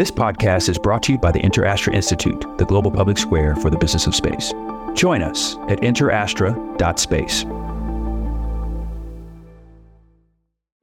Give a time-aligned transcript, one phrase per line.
[0.00, 3.68] This podcast is brought to you by the InterAstra Institute, the global public square for
[3.68, 4.54] the business of space.
[4.94, 7.42] Join us at interastra.space.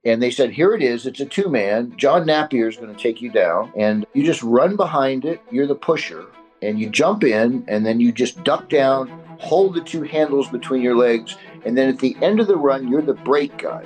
[0.04, 1.04] And they said, Here it is.
[1.04, 1.94] It's a two man.
[1.96, 3.72] John Napier is going to take you down.
[3.76, 5.42] And you just run behind it.
[5.50, 6.26] You're the pusher.
[6.62, 7.64] And you jump in.
[7.66, 9.08] And then you just duck down,
[9.40, 11.36] hold the two handles between your legs.
[11.64, 13.84] And then at the end of the run, you're the brake guy.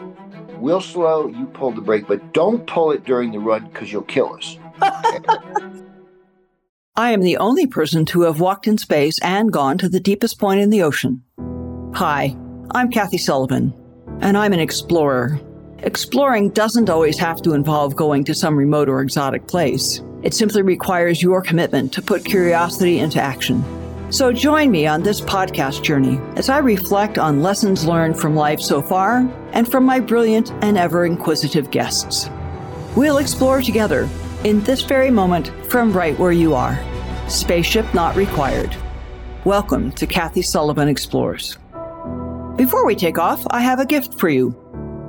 [0.58, 4.02] We'll slow, you pull the brake, but don't pull it during the run because you'll
[4.02, 4.58] kill us.
[6.95, 10.39] I am the only person to have walked in space and gone to the deepest
[10.39, 11.22] point in the ocean.
[11.95, 12.36] Hi,
[12.72, 13.72] I'm Kathy Sullivan,
[14.21, 15.41] and I'm an explorer.
[15.79, 20.03] Exploring doesn't always have to involve going to some remote or exotic place.
[20.22, 23.64] It simply requires your commitment to put curiosity into action.
[24.13, 28.61] So join me on this podcast journey as I reflect on lessons learned from life
[28.61, 32.28] so far and from my brilliant and ever inquisitive guests.
[32.94, 34.08] We'll explore together
[34.44, 36.78] in this very moment from right where you are.
[37.28, 38.74] Spaceship not required.
[39.44, 41.58] Welcome to Kathy Sullivan Explores.
[42.56, 44.58] Before we take off, I have a gift for you.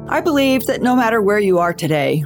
[0.07, 2.23] I believe that no matter where you are today,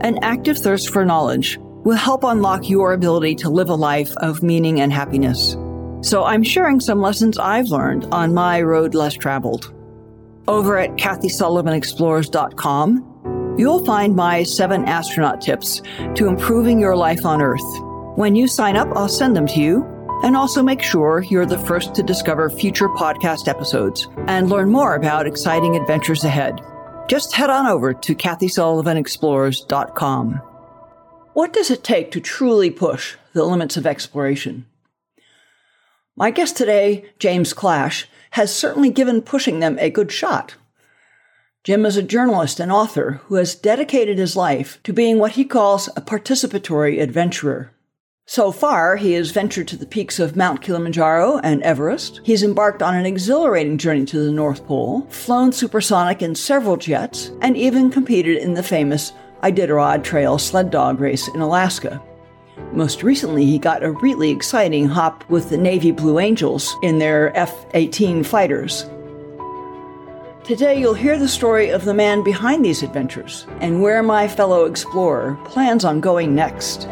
[0.00, 4.42] an active thirst for knowledge will help unlock your ability to live a life of
[4.42, 5.56] meaning and happiness.
[6.00, 9.72] So I'm sharing some lessons I've learned on my road less traveled.
[10.48, 13.15] Over at KathySullivanExplores.com,
[13.58, 15.82] you'll find my seven astronaut tips
[16.14, 17.60] to improving your life on Earth.
[18.16, 19.84] When you sign up, I'll send them to you
[20.22, 24.94] and also make sure you're the first to discover future podcast episodes and learn more
[24.94, 26.60] about exciting adventures ahead
[27.08, 30.42] just head on over to KathySullivanExplores.com.
[31.32, 34.66] What does it take to truly push the limits of exploration?
[36.16, 40.56] My guest today, James Clash, has certainly given pushing them a good shot.
[41.66, 45.44] Jim is a journalist and author who has dedicated his life to being what he
[45.44, 47.72] calls a participatory adventurer.
[48.24, 52.20] So far, he has ventured to the peaks of Mount Kilimanjaro and Everest.
[52.22, 57.32] He's embarked on an exhilarating journey to the North Pole, flown supersonic in several jets,
[57.40, 59.12] and even competed in the famous
[59.42, 62.00] Iditarod Trail sled dog race in Alaska.
[62.70, 67.36] Most recently, he got a really exciting hop with the Navy Blue Angels in their
[67.36, 68.88] F 18 fighters.
[70.46, 74.64] Today, you'll hear the story of the man behind these adventures and where my fellow
[74.66, 76.82] explorer plans on going next.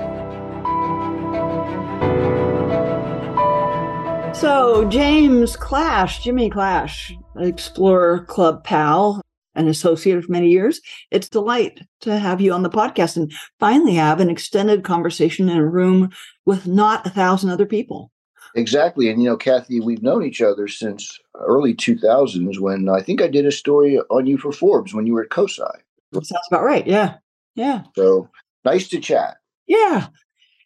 [4.37, 9.23] So, James Clash, Jimmy Clash, Explorer Club pal,
[9.55, 10.81] an associate of many years.
[11.13, 15.59] It's delight to have you on the podcast and finally have an extended conversation in
[15.59, 16.11] a room
[16.45, 18.11] with not a thousand other people.
[18.55, 19.11] Exactly.
[19.11, 23.27] And, you know, Kathy, we've known each other since early 2000s when I think I
[23.27, 25.65] did a story on you for Forbes when you were at COSI.
[26.13, 26.87] Sounds about right.
[26.87, 27.17] Yeah.
[27.57, 27.83] Yeah.
[27.97, 28.29] So
[28.65, 29.39] nice to chat.
[29.67, 30.07] Yeah.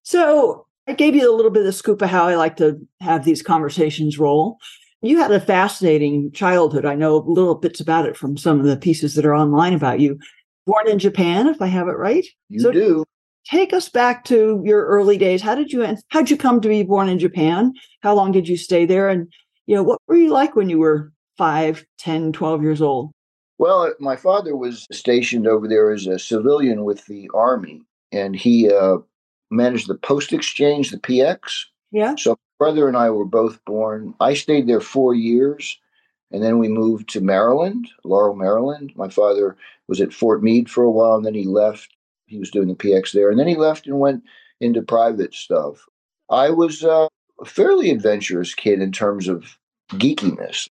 [0.03, 3.25] So I gave you a little bit of scoop of how I like to have
[3.25, 4.59] these conversations roll.
[5.01, 6.85] You had a fascinating childhood.
[6.85, 10.01] I know little bits about it from some of the pieces that are online about
[10.01, 10.19] you.
[10.67, 12.27] Born in Japan, if I have it right.
[12.49, 13.05] You so do.
[13.51, 15.41] Take us back to your early days.
[15.41, 17.73] How did you how did you come to be born in Japan?
[18.03, 19.09] How long did you stay there?
[19.09, 19.33] And
[19.67, 23.11] you know, what were you like when you were 5, 10, 12 years old?
[23.59, 27.83] Well, my father was stationed over there as a civilian with the army,
[28.13, 28.99] and he uh,
[29.51, 31.65] managed the post exchange, the PX.
[31.91, 32.15] Yeah.
[32.17, 34.15] So brother and I were both born.
[34.21, 35.79] I stayed there four years,
[36.31, 38.93] and then we moved to Maryland, Laurel, Maryland.
[38.95, 39.57] My father
[39.89, 41.95] was at Fort Meade for a while, and then he left.
[42.29, 44.23] He was doing the PX there, and then he left and went
[44.61, 45.87] into private stuff.
[46.31, 47.09] I was uh,
[47.41, 49.59] a fairly adventurous kid in terms of
[49.93, 50.69] geekiness.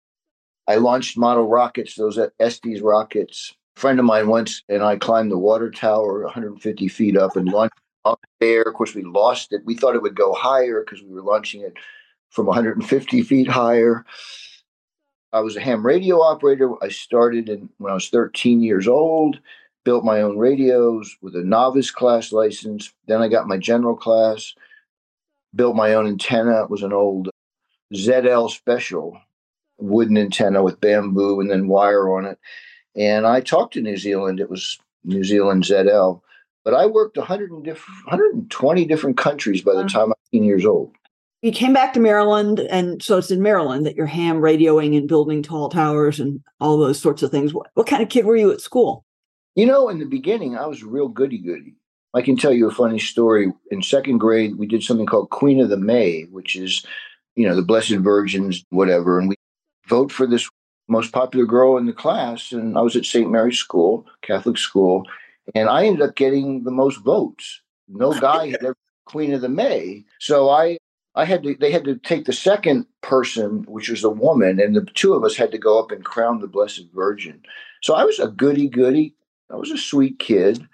[0.67, 3.53] I launched model rockets, those Estes rockets.
[3.77, 7.47] A friend of mine once and I climbed the water tower 150 feet up and
[7.49, 8.63] launched up there.
[8.63, 9.61] Of course, we lost it.
[9.65, 11.73] We thought it would go higher because we were launching it
[12.29, 14.05] from 150 feet higher.
[15.33, 16.71] I was a ham radio operator.
[16.81, 19.39] I started in, when I was 13 years old,
[19.85, 22.91] built my own radios with a novice class license.
[23.07, 24.53] Then I got my general class,
[25.55, 26.63] built my own antenna.
[26.63, 27.29] It was an old
[27.93, 29.17] ZL special
[29.77, 32.37] wooden antenna with bamboo and then wire on it.
[32.95, 34.39] And I talked to New Zealand.
[34.39, 36.21] It was New Zealand ZL.
[36.63, 40.65] But I worked 100 and diff- 120 different countries by the time I'm 18 years
[40.65, 40.93] old.
[41.43, 45.07] You came back to Maryland, and so it's in Maryland that you're ham radioing and
[45.07, 47.53] building tall towers and all those sorts of things.
[47.53, 49.04] What, what kind of kid were you at school?
[49.55, 51.75] You know, in the beginning, I was real goody goody.
[52.13, 53.51] I can tell you a funny story.
[53.71, 56.85] In second grade, we did something called Queen of the May, which is,
[57.35, 59.19] you know, the Blessed Virgins, whatever.
[59.19, 59.35] And we
[59.87, 60.49] vote for this
[60.87, 62.51] most popular girl in the class.
[62.51, 63.29] And I was at St.
[63.31, 65.05] Mary's School, Catholic school.
[65.53, 67.61] And I ended up getting the most votes.
[67.87, 68.75] No guy had ever
[69.05, 70.03] Queen of the May.
[70.19, 70.77] So I
[71.15, 74.75] I had to they had to take the second person, which was a woman, and
[74.75, 77.41] the two of us had to go up and crown the Blessed Virgin.
[77.81, 79.15] So I was a goody goody.
[79.51, 80.67] I was a sweet kid,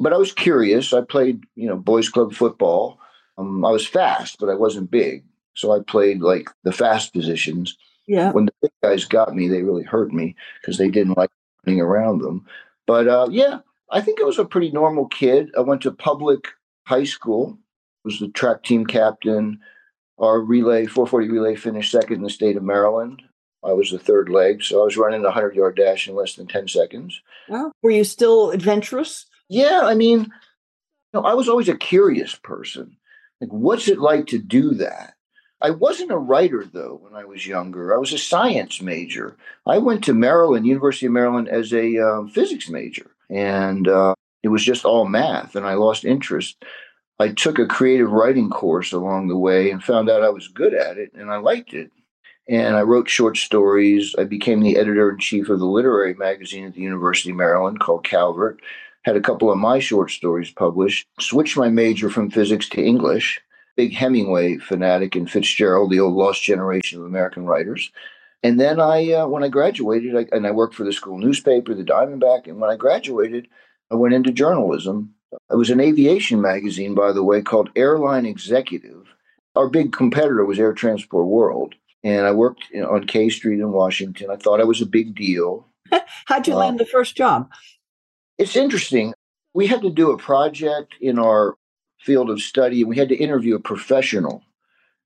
[0.00, 0.92] but I was curious.
[0.92, 2.98] I played, you know, boys club football.
[3.36, 5.24] Um, I was fast, but I wasn't big.
[5.54, 7.76] So I played like the fast positions.
[8.06, 8.32] Yeah.
[8.32, 11.30] When the big guys got me, they really hurt me because they didn't like
[11.66, 12.46] running around them.
[12.86, 13.58] But uh, yeah,
[13.90, 15.50] I think I was a pretty normal kid.
[15.56, 16.48] I went to public
[16.84, 17.58] high school,
[18.04, 19.60] was the track team captain.
[20.18, 23.22] Our relay, 440 relay, finished second in the state of Maryland.
[23.68, 26.34] I was the third leg, so I was running a 100 yard dash in less
[26.34, 27.20] than 10 seconds.
[27.48, 29.26] Well, were you still adventurous?
[29.48, 30.28] Yeah, I mean, you
[31.14, 32.96] know, I was always a curious person.
[33.40, 35.14] Like, what's it like to do that?
[35.60, 37.94] I wasn't a writer though when I was younger.
[37.94, 39.36] I was a science major.
[39.66, 44.48] I went to Maryland, University of Maryland, as a um, physics major, and uh, it
[44.48, 46.64] was just all math, and I lost interest.
[47.18, 50.74] I took a creative writing course along the way and found out I was good
[50.74, 51.90] at it, and I liked it.
[52.48, 54.14] And I wrote short stories.
[54.18, 57.80] I became the editor in chief of the literary magazine at the University of Maryland
[57.80, 58.60] called Calvert.
[59.04, 61.06] Had a couple of my short stories published.
[61.20, 63.40] Switched my major from physics to English
[63.78, 67.92] big Hemingway fanatic and Fitzgerald, the old lost generation of American writers.
[68.42, 71.74] And then I, uh, when I graduated, I, and I worked for the school newspaper,
[71.74, 72.48] the Diamondback.
[72.48, 73.46] And when I graduated,
[73.92, 75.14] I went into journalism.
[75.48, 79.14] It was an aviation magazine, by the way, called Airline Executive.
[79.54, 81.76] Our big competitor was Air Transport World.
[82.04, 84.30] And I worked on K Street in Washington.
[84.30, 85.66] I thought I was a big deal.
[86.26, 87.50] How'd you uh, land the first job?
[88.38, 89.14] It's interesting.
[89.54, 91.56] We had to do a project in our
[91.98, 94.42] field of study, and we had to interview a professional.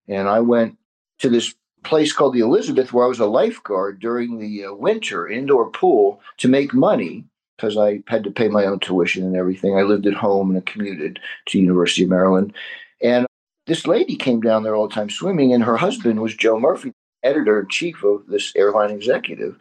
[0.08, 0.76] And I went
[1.20, 1.54] to this
[1.84, 6.20] place called the Elizabeth, where I was a lifeguard during the uh, winter indoor pool
[6.38, 7.24] to make money
[7.56, 9.78] because I had to pay my own tuition and everything.
[9.78, 12.54] I lived at home and I commuted to University of Maryland.
[13.00, 13.26] And
[13.66, 16.92] this lady came down there all the time swimming, and her husband was Joe Murphy,
[17.22, 19.56] editor in chief of this airline executive.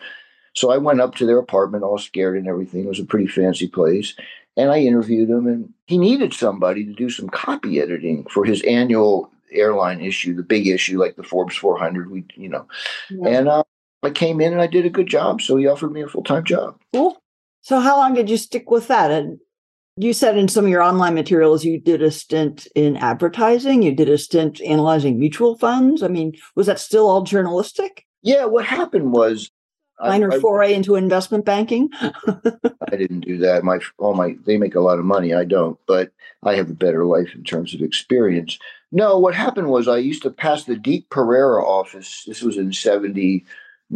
[0.53, 2.83] So I went up to their apartment all scared and everything.
[2.83, 4.15] It was a pretty fancy place.
[4.57, 8.61] And I interviewed him, and he needed somebody to do some copy editing for his
[8.63, 12.11] annual airline issue, the big issue like the Forbes 400.
[12.11, 12.67] We, you know,
[13.09, 13.29] yeah.
[13.29, 13.63] and uh,
[14.03, 16.23] I came in and I did a good job, so he offered me a full
[16.23, 16.79] time job.
[16.93, 17.17] Cool.
[17.61, 19.11] So how long did you stick with that?
[19.11, 19.39] And
[20.03, 23.83] you said in some of your online materials you did a stint in advertising.
[23.83, 26.01] You did a stint analyzing mutual funds.
[26.01, 28.05] I mean, was that still all journalistic?
[28.23, 28.45] Yeah.
[28.45, 29.51] What happened was
[29.99, 31.89] minor I, foray into investment banking?
[32.01, 33.63] I didn't do that.
[33.63, 35.33] My all my they make a lot of money.
[35.33, 36.11] I don't, but
[36.43, 38.57] I have a better life in terms of experience.
[38.91, 42.25] No, what happened was I used to pass the Deak-Perera office.
[42.27, 43.45] This was in 79,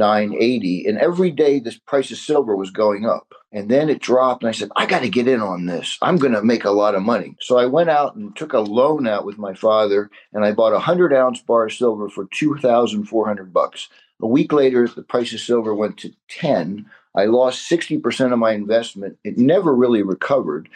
[0.02, 3.34] 80, and every day the price of silver was going up.
[3.52, 5.98] And then it dropped, and I said, I got to get in on this.
[6.02, 7.36] I'm going to make a lot of money.
[7.40, 10.74] So I went out and took a loan out with my father, and I bought
[10.74, 13.88] a 100 ounce bar of silver for 2,400 bucks.
[14.22, 16.86] A week later, the price of silver went to 10.
[17.16, 19.18] I lost 60% of my investment.
[19.24, 20.68] It never really recovered.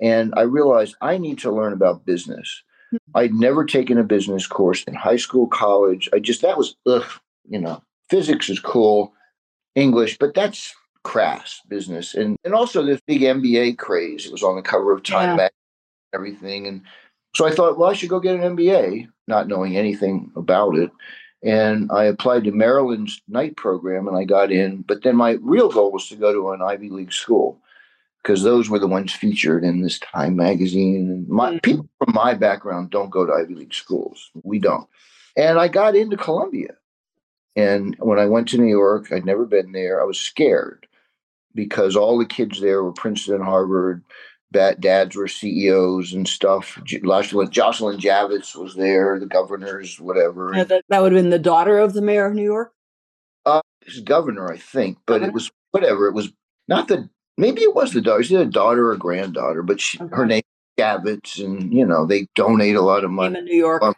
[0.00, 2.62] And I realized I need to learn about business.
[2.90, 2.96] Hmm.
[3.14, 6.08] I'd never taken a business course in high school, college.
[6.12, 7.06] I just, that was, ugh,
[7.48, 9.12] you know, physics is cool,
[9.74, 12.14] English, but that's crass business.
[12.14, 14.26] And, and also this big MBA craze.
[14.26, 15.48] It was on the cover of Time yeah.
[16.14, 16.66] everything.
[16.66, 16.82] And
[17.36, 20.90] so I thought, well, I should go get an MBA, not knowing anything about it.
[21.42, 24.82] And I applied to Maryland's night program and I got in.
[24.82, 27.60] But then my real goal was to go to an Ivy League school
[28.22, 31.10] because those were the ones featured in this Time magazine.
[31.10, 31.58] And my mm-hmm.
[31.58, 34.30] people from my background don't go to Ivy League schools.
[34.42, 34.88] We don't.
[35.36, 36.74] And I got into Columbia.
[37.56, 40.00] And when I went to New York, I'd never been there.
[40.00, 40.86] I was scared
[41.54, 44.02] because all the kids there were Princeton, Harvard,
[44.52, 46.80] dads were CEOs and stuff.
[46.84, 50.52] Jocelyn, Jocelyn Javits was there, the governors, whatever.
[50.54, 52.72] Yeah, that, that would have been the daughter of the mayor of New York?
[53.46, 55.28] Uh, she's governor, I think, but governor?
[55.28, 56.08] it was whatever.
[56.08, 56.32] It was
[56.66, 58.22] not the, maybe it was the daughter.
[58.22, 60.14] She had a daughter or granddaughter, but she, okay.
[60.14, 60.42] her name
[60.78, 63.38] Javits, and, you know, they donate a lot of money.
[63.38, 63.82] in New York.
[63.82, 63.94] Um,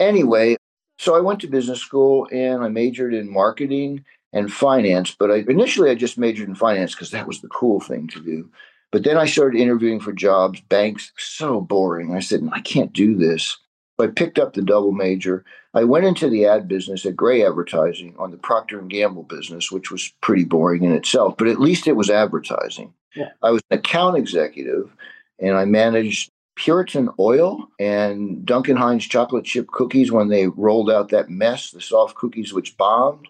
[0.00, 0.56] Anyway,
[1.00, 4.04] so I went to business school and I majored in marketing
[4.34, 7.80] and finance, but I initially I just majored in finance because that was the cool
[7.80, 8.50] thing to do.
[8.92, 12.14] But then I started interviewing for jobs, banks, so boring.
[12.14, 13.56] I said, I can't do this.
[13.98, 15.42] So I picked up the double major.
[15.72, 19.72] I went into the ad business at Grey Advertising on the Procter and Gamble business,
[19.72, 22.92] which was pretty boring in itself, but at least it was advertising.
[23.16, 23.30] Yeah.
[23.42, 24.94] I was an account executive
[25.38, 31.08] and I managed Puritan Oil and Duncan Hines chocolate chip cookies when they rolled out
[31.10, 33.28] that mess, the soft cookies which bombed.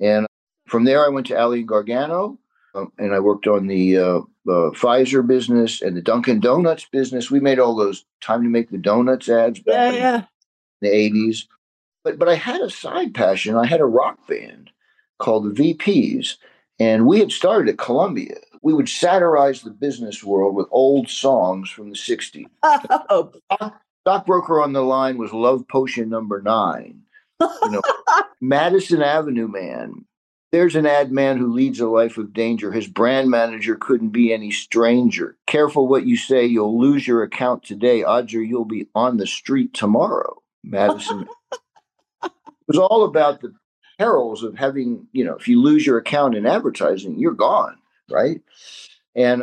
[0.00, 0.26] And
[0.66, 2.38] from there, I went to Ally Gargano
[2.74, 7.30] um, and I worked on the uh, uh, Pfizer business and the Dunkin' Donuts business.
[7.30, 10.16] We made all those time to make the donuts ads back Yeah, yeah.
[10.18, 10.24] in
[10.80, 11.46] the eighties.
[12.04, 13.54] But but I had a side passion.
[13.56, 14.70] I had a rock band
[15.18, 16.36] called the VPs,
[16.80, 18.36] and we had started at Columbia.
[18.62, 22.46] We would satirize the business world with old songs from the '60s.
[23.10, 23.32] Oh,
[24.02, 27.02] Stockbroker on the line was Love Potion Number Nine.
[27.40, 27.82] You know,
[28.40, 30.04] Madison Avenue Man.
[30.50, 32.72] There's an ad man who leads a life of danger.
[32.72, 35.36] His brand manager couldn't be any stranger.
[35.46, 38.02] Careful what you say, you'll lose your account today.
[38.02, 40.42] Odds are you'll be on the street tomorrow.
[40.62, 41.26] Madison.
[42.22, 42.32] it
[42.68, 43.54] was all about the
[43.98, 47.78] perils of having, you know, if you lose your account in advertising, you're gone,
[48.12, 48.40] right?
[49.16, 49.42] And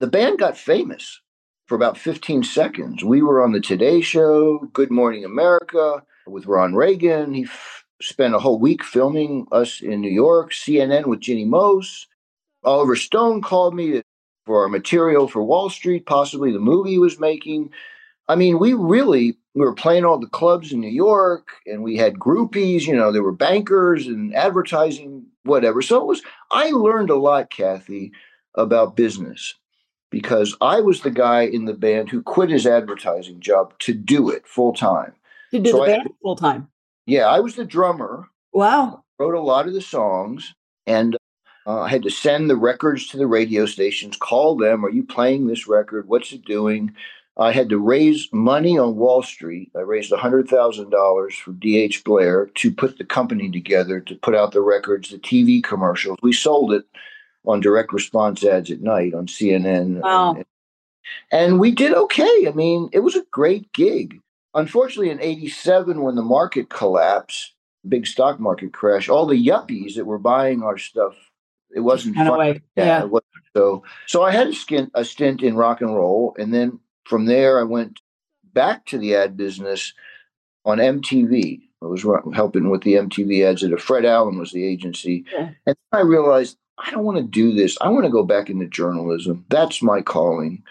[0.00, 1.20] the band got famous
[1.66, 3.04] for about 15 seconds.
[3.04, 7.34] We were on the Today Show, Good Morning America with Ron Reagan.
[7.34, 12.08] He f- spent a whole week filming us in New York, CNN with Jeanne Moos.
[12.64, 14.02] Oliver Stone called me
[14.46, 17.70] for our material for Wall Street, possibly the movie he was making.
[18.30, 21.96] I mean, we really we were playing all the clubs in New York and we
[21.96, 25.82] had groupies, you know, there were bankers and advertising, whatever.
[25.82, 26.22] So it was
[26.52, 28.12] I learned a lot, Kathy,
[28.54, 29.54] about business
[30.10, 34.30] because I was the guy in the band who quit his advertising job to do
[34.30, 35.12] it full time.
[35.50, 36.68] to do So the band full time.
[37.06, 39.02] Yeah, I was the drummer, Wow.
[39.18, 40.54] wrote a lot of the songs,
[40.86, 41.16] and
[41.66, 45.02] uh, I had to send the records to the radio stations, call them, Are you
[45.02, 46.06] playing this record?
[46.06, 46.94] What's it doing?
[47.36, 49.70] I had to raise money on Wall Street.
[49.76, 52.04] I raised $100,000 for D.H.
[52.04, 56.18] Blair to put the company together, to put out the records, the TV commercials.
[56.22, 56.84] We sold it
[57.46, 60.00] on direct response ads at night on CNN.
[60.00, 60.34] Wow.
[60.34, 60.44] And,
[61.32, 62.46] and we did okay.
[62.46, 64.20] I mean, it was a great gig.
[64.54, 67.54] Unfortunately, in 87, when the market collapsed,
[67.88, 71.14] big stock market crash, all the yuppies that were buying our stuff,
[71.74, 72.60] it wasn't fun.
[72.76, 73.24] Yeah, wasn't.
[73.56, 77.26] So, so I had a, skin, a stint in rock and roll, and then from
[77.26, 78.00] there I went
[78.52, 79.92] back to the ad business
[80.64, 81.60] on MTV.
[81.82, 82.04] I was
[82.34, 85.50] helping with the MTV ads at a Fred Allen was the agency, Yeah.
[85.66, 87.76] and then I realized I don't want to do this.
[87.80, 89.44] I want to go back into journalism.
[89.50, 90.62] That's my calling.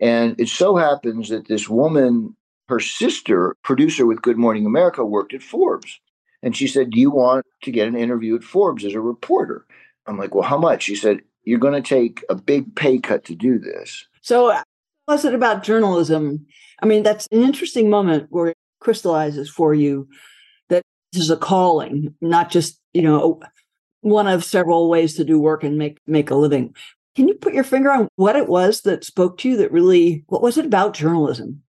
[0.00, 2.36] And it so happens that this woman,
[2.68, 5.98] her sister, producer with Good Morning America, worked at Forbes.
[6.42, 9.66] And she said, Do you want to get an interview at Forbes as a reporter?
[10.06, 10.82] I'm like, Well, how much?
[10.82, 14.06] She said, You're going to take a big pay cut to do this.
[14.20, 14.58] So,
[15.06, 16.46] was it about journalism?
[16.82, 20.08] I mean, that's an interesting moment where it crystallizes for you
[20.68, 20.82] that
[21.12, 23.40] this is a calling, not just you know
[24.00, 26.74] one of several ways to do work and make make a living.
[27.14, 29.56] Can you put your finger on what it was that spoke to you?
[29.56, 31.62] That really, what was it about journalism?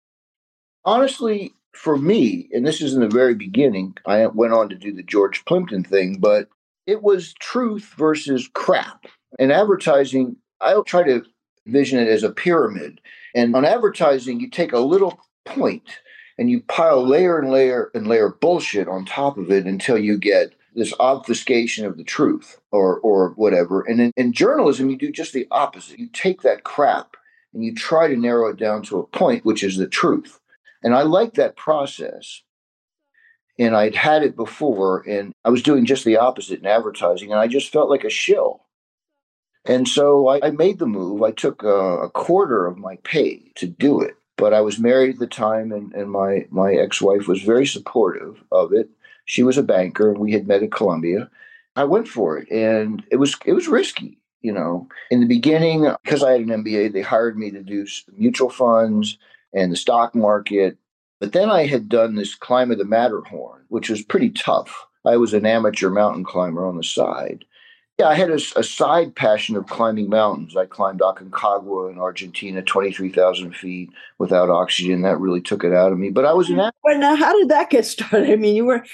[0.83, 4.93] Honestly, for me, and this is in the very beginning, I went on to do
[4.93, 6.49] the George Plimpton thing, but
[6.85, 9.05] it was truth versus crap.
[9.39, 11.23] And advertising, I try to
[11.67, 13.01] vision it as a pyramid.
[13.35, 15.99] And on advertising, you take a little point
[16.37, 20.17] and you pile layer and layer and layer bullshit on top of it until you
[20.17, 23.81] get this obfuscation of the truth or or whatever.
[23.81, 25.99] And in, in journalism, you do just the opposite.
[25.99, 27.17] You take that crap
[27.53, 30.39] and you try to narrow it down to a point, which is the truth.
[30.83, 32.43] And I like that process.
[33.59, 37.39] And I'd had it before, and I was doing just the opposite in advertising, and
[37.39, 38.66] I just felt like a shill.
[39.67, 41.21] And so I, I made the move.
[41.21, 44.15] I took a, a quarter of my pay to do it.
[44.37, 47.65] But I was married at the time, and, and my, my ex wife was very
[47.65, 48.89] supportive of it.
[49.25, 51.29] She was a banker, and we had met at Columbia.
[51.75, 54.19] I went for it, and it was it was risky.
[54.41, 57.85] You know, in the beginning, because I had an MBA, they hired me to do
[58.15, 59.17] mutual funds
[59.53, 60.77] and the stock market.
[61.19, 64.85] But then I had done this climb of the Matterhorn, which was pretty tough.
[65.05, 67.43] I was an amateur mountain climber on the side.
[67.99, 70.55] Yeah, I had a side passion of climbing mountains.
[70.55, 73.89] I climbed Aconcagua in Argentina, 23,000 feet
[74.19, 75.01] without oxygen.
[75.01, 76.11] That really took it out of me.
[76.11, 76.77] But I was an amateur.
[76.83, 78.29] Well, now, how did that get started?
[78.29, 78.85] I mean, you were.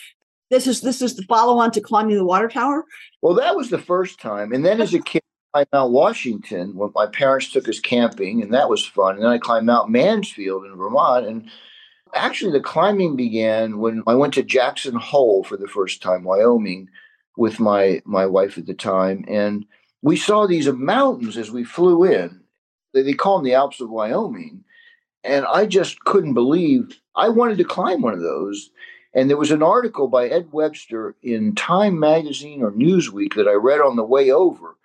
[0.49, 2.85] This is this is the follow on to climbing the water tower.
[3.21, 4.53] Well, that was the first time.
[4.53, 5.21] And then as a kid,
[5.53, 9.15] I climbed Mount Washington when my parents took us camping, and that was fun.
[9.15, 11.25] And then I climbed Mount Mansfield in Vermont.
[11.25, 11.49] And
[12.15, 16.87] actually, the climbing began when I went to Jackson Hole for the first time, Wyoming,
[17.37, 19.25] with my, my wife at the time.
[19.27, 19.65] And
[20.01, 22.41] we saw these mountains as we flew in.
[22.93, 24.63] They, they call them the Alps of Wyoming.
[25.23, 28.69] And I just couldn't believe I wanted to climb one of those.
[29.13, 33.53] And there was an article by Ed Webster in Time Magazine or Newsweek that I
[33.53, 34.75] read on the way over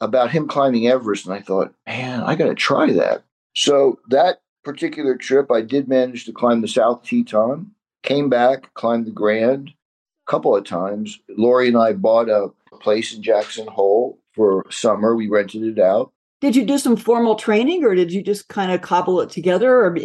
[0.00, 1.26] about him climbing Everest.
[1.26, 3.24] And I thought, man, I got to try that.
[3.54, 9.06] So that particular trip, I did manage to climb the South Teton, came back, climbed
[9.06, 9.72] the Grand
[10.26, 11.18] couple of times.
[11.36, 12.48] Lori and I bought a
[12.80, 15.14] place in Jackson Hole, for summer.
[15.14, 16.12] We rented it out.
[16.40, 19.84] Did you do some formal training or did you just kind of cobble it together?
[19.84, 19.96] Or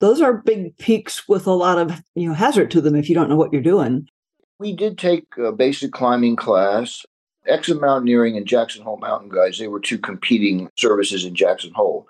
[0.00, 3.14] those are big peaks with a lot of you know hazard to them if you
[3.14, 4.08] don't know what you're doing.
[4.58, 7.04] We did take a basic climbing class.
[7.48, 12.06] Exum Mountaineering and Jackson Hole Mountain Guides, they were two competing services in Jackson Hole.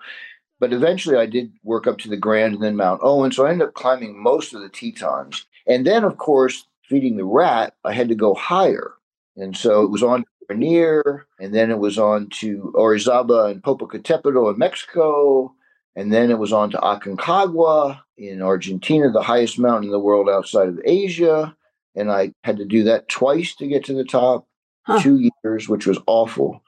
[0.59, 3.31] But eventually I did work up to the Grand and then Mount Owen.
[3.31, 5.45] So I ended up climbing most of the Tetons.
[5.65, 8.93] And then, of course, feeding the rat, I had to go higher.
[9.37, 14.51] And so it was on Rainier, and then it was on to Orizaba and Popocatépetl
[14.51, 15.53] in Mexico,
[15.95, 20.29] and then it was on to Aconcagua in Argentina, the highest mountain in the world
[20.29, 21.55] outside of Asia.
[21.95, 24.47] And I had to do that twice to get to the top,
[24.83, 24.99] huh.
[25.01, 26.63] two years, which was awful.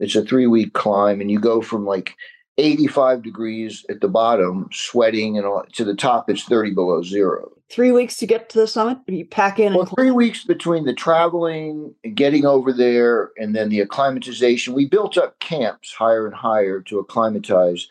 [0.00, 2.16] It's a three week climb, and you go from like
[2.58, 7.50] 85 degrees at the bottom, sweating, and all, to the top, it's 30 below zero.
[7.70, 8.98] Three weeks to get to the summit?
[9.08, 9.74] You pack in?
[9.74, 14.74] Well, three weeks between the traveling and getting over there and then the acclimatization.
[14.74, 17.88] We built up camps higher and higher to acclimatize.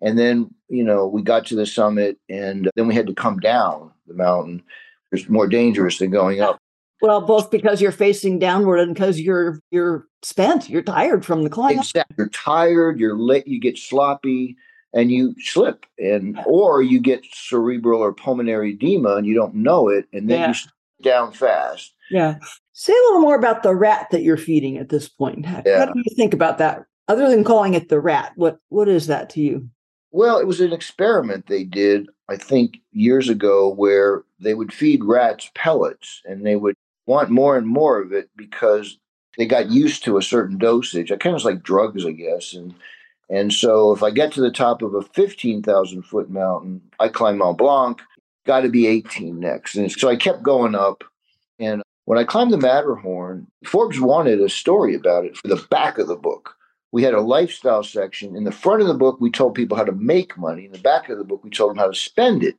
[0.00, 3.38] And then, you know, we got to the summit and then we had to come
[3.38, 4.62] down the mountain.
[5.12, 6.58] It's more dangerous than going up.
[7.02, 11.50] Well, both because you're facing downward and because you're you're spent, you're tired from the
[11.50, 11.78] climb.
[11.78, 12.14] Exactly.
[12.16, 14.56] You're tired, you're lit, you get sloppy
[14.94, 19.88] and you slip and or you get cerebral or pulmonary edema and you don't know
[19.88, 20.48] it and then yeah.
[20.48, 20.54] you
[21.02, 21.92] down fast.
[22.10, 22.36] Yeah.
[22.72, 25.44] Say a little more about the rat that you're feeding at this point.
[25.44, 25.80] How, yeah.
[25.80, 26.84] how do you think about that?
[27.08, 29.68] Other than calling it the rat, what what is that to you?
[30.10, 35.04] Well, it was an experiment they did, I think, years ago where they would feed
[35.04, 36.74] rats pellets and they would
[37.06, 38.98] want more and more of it because
[39.38, 41.12] they got used to a certain dosage.
[41.12, 42.52] I kind of like drugs, I guess.
[42.54, 42.74] And
[43.28, 47.38] and so if I get to the top of a 15,000 foot mountain, I climb
[47.38, 48.00] Mont Blanc,
[48.46, 49.74] got to be 18 next.
[49.74, 51.02] And so I kept going up.
[51.58, 55.98] And when I climbed the Matterhorn, Forbes wanted a story about it for the back
[55.98, 56.54] of the book.
[56.92, 58.36] We had a lifestyle section.
[58.36, 60.66] In the front of the book, we told people how to make money.
[60.66, 62.56] In the back of the book, we told them how to spend it.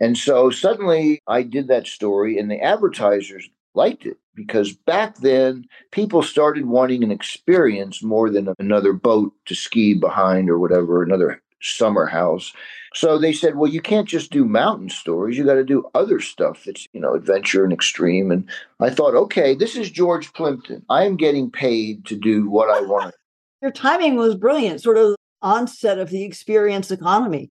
[0.00, 5.66] And so suddenly I did that story, and the advertisers liked it because back then
[5.90, 11.42] people started wanting an experience more than another boat to ski behind or whatever, another
[11.60, 12.52] summer house.
[12.94, 15.36] So they said, well, you can't just do mountain stories.
[15.36, 18.30] You got to do other stuff that's, you know, adventure and extreme.
[18.30, 18.48] And
[18.80, 20.84] I thought, okay, this is George Plimpton.
[20.88, 23.14] I am getting paid to do what I want.
[23.62, 27.50] Your timing was brilliant, sort of onset of the experience economy.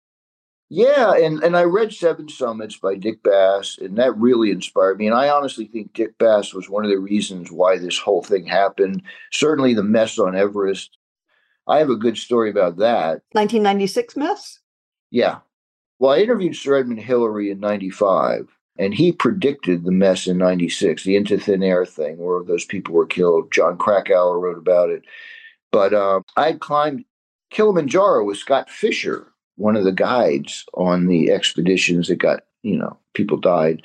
[0.75, 5.07] Yeah, and, and I read Seven Summits by Dick Bass, and that really inspired me.
[5.07, 8.45] And I honestly think Dick Bass was one of the reasons why this whole thing
[8.45, 9.01] happened.
[9.31, 10.97] Certainly the mess on Everest.
[11.65, 13.21] I have a good story about that.
[13.31, 14.59] 1996 mess?
[15.11, 15.37] Yeah.
[15.99, 21.05] Well, I interviewed Sir Edmund Hillary in 95, and he predicted the mess in 96,
[21.05, 23.49] the into thin air thing where those people were killed.
[23.53, 25.03] Jon Krakauer wrote about it.
[25.71, 27.05] But uh, I climbed
[27.49, 32.97] Kilimanjaro with Scott Fischer one of the guides on the expeditions that got, you know,
[33.13, 33.81] people died.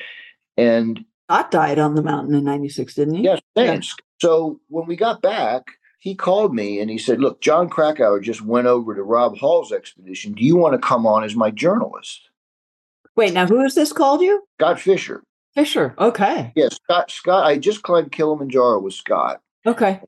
[0.57, 3.25] And Scott died on the mountain in 96, didn't he?
[3.25, 3.95] Yes, thanks.
[3.99, 4.05] Yeah.
[4.21, 5.65] So when we got back,
[6.01, 9.71] he called me and he said, Look, Jon Krakauer just went over to Rob Hall's
[9.71, 10.33] expedition.
[10.33, 12.29] Do you want to come on as my journalist?
[13.17, 14.43] Wait, now who has this called you?
[14.59, 15.23] Scott Fischer.
[15.55, 15.95] Fischer.
[15.99, 16.53] Okay.
[16.55, 17.11] Yes, Scott.
[17.11, 17.45] Scott.
[17.45, 19.41] I just climbed Kilimanjaro with Scott.
[19.67, 20.01] Okay.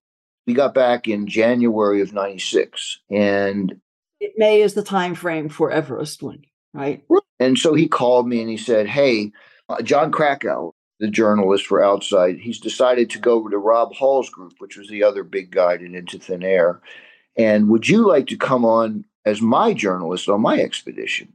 [0.46, 3.80] We got back in January of '96, and
[4.36, 7.04] May is the time frame for Everest one, right?
[7.38, 9.32] And so he called me and he said, "Hey,
[9.68, 14.30] uh, Jon Krakauer, the journalist for Outside, he's decided to go over to Rob Hall's
[14.30, 16.80] group, which was the other big guide in Into Thin Air.
[17.36, 21.32] And would you like to come on as my journalist on my expedition?"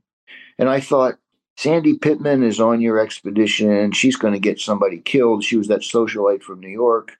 [0.59, 1.17] And I thought,
[1.57, 3.71] Sandy Pittman is on your expedition.
[3.71, 5.43] And she's going to get somebody killed.
[5.43, 7.17] She was that socialite from New York,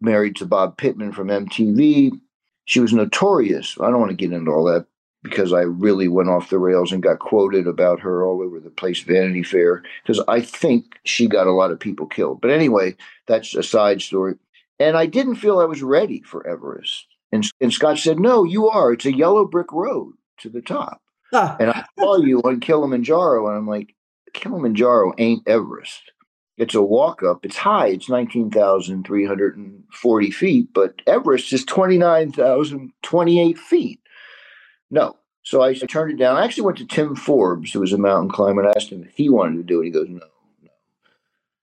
[0.00, 2.20] married to Bob Pittman from MTV
[2.66, 3.76] she was notorious.
[3.80, 4.86] I don't want to get into all that
[5.22, 8.70] because I really went off the rails and got quoted about her all over the
[8.70, 12.40] place, Vanity Fair, because I think she got a lot of people killed.
[12.40, 14.34] But anyway, that's a side story.
[14.78, 17.06] And I didn't feel I was ready for Everest.
[17.32, 18.92] And, and Scott said, No, you are.
[18.92, 21.00] It's a yellow brick road to the top.
[21.32, 21.56] Ah.
[21.58, 23.94] And I saw you on Kilimanjaro, and I'm like,
[24.32, 26.12] Kilimanjaro ain't Everest.
[26.56, 27.44] It's a walk up.
[27.44, 27.88] It's high.
[27.88, 34.00] It's 19,340 feet, but Everest is 29,028 feet.
[34.90, 35.16] No.
[35.42, 36.36] So I turned it down.
[36.36, 39.14] I actually went to Tim Forbes, who was a mountain climber, and asked him if
[39.14, 39.84] he wanted to do it.
[39.84, 40.26] He goes, no,
[40.62, 40.70] no.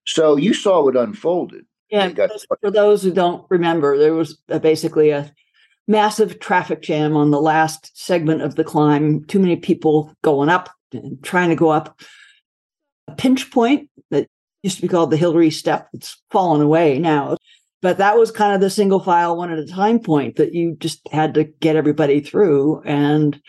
[0.06, 1.66] So you saw what unfolded.
[1.90, 2.12] Yeah.
[2.12, 2.30] Got-
[2.62, 5.34] for those who don't remember, there was uh, basically a
[5.88, 9.26] massive traffic jam on the last segment of the climb.
[9.26, 12.00] Too many people going up and trying to go up.
[13.08, 14.28] A pinch point that
[14.64, 15.90] used to be called the Hillary Step.
[15.94, 17.38] It's fallen away now.
[17.82, 20.76] but that was kind of the single file one at a time point that you
[20.80, 23.40] just had to get everybody through and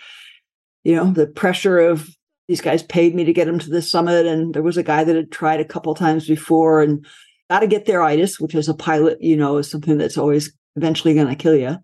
[0.83, 2.11] you know the pressure of
[2.49, 5.05] these guys paid me to get them to the summit and there was a guy
[5.05, 7.07] that had tried a couple times before and
[7.49, 10.53] got to get their itis which as a pilot you know is something that's always
[10.77, 11.77] eventually going to kill you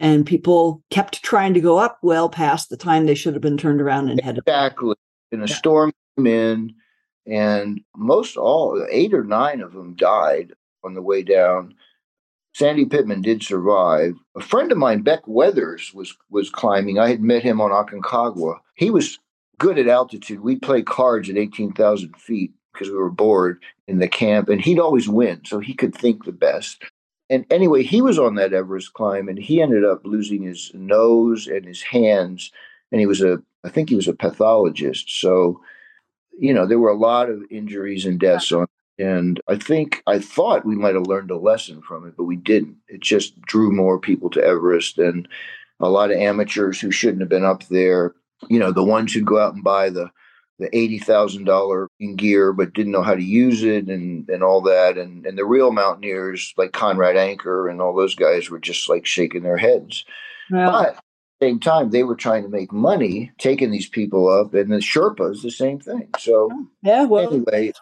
[0.00, 3.58] and people kept trying to go up well past the time they should have been
[3.58, 4.94] turned around and headed exactly
[5.32, 5.54] and a yeah.
[5.54, 6.74] storm came in
[7.28, 11.74] and most all eight or nine of them died on the way down.
[12.54, 14.14] Sandy Pittman did survive.
[14.36, 16.98] A friend of mine, Beck Weathers, was was climbing.
[16.98, 18.56] I had met him on Aconcagua.
[18.74, 19.18] He was
[19.58, 20.40] good at altitude.
[20.40, 24.78] We'd play cards at 18,000 feet because we were bored in the camp, and he'd
[24.78, 26.84] always win, so he could think the best.
[27.30, 31.46] And anyway, he was on that Everest climb, and he ended up losing his nose
[31.46, 32.50] and his hands.
[32.90, 35.10] And he was a, I think he was a pathologist.
[35.20, 35.60] So,
[36.38, 38.66] you know, there were a lot of injuries and deaths on
[38.98, 42.36] and I think I thought we might have learned a lesson from it, but we
[42.36, 42.76] didn't.
[42.88, 45.28] It just drew more people to Everest and
[45.80, 48.14] a lot of amateurs who shouldn't have been up there.
[48.48, 50.10] You know, the ones who go out and buy the
[50.58, 54.42] the eighty thousand dollar in gear but didn't know how to use it and and
[54.42, 58.58] all that and and the real mountaineers like Conrad Anker and all those guys were
[58.58, 60.04] just like shaking their heads.
[60.72, 60.98] But
[61.40, 65.42] same time, they were trying to make money taking these people up, and the Sherpas
[65.42, 66.08] the same thing.
[66.18, 67.72] So oh, yeah, well, anyway,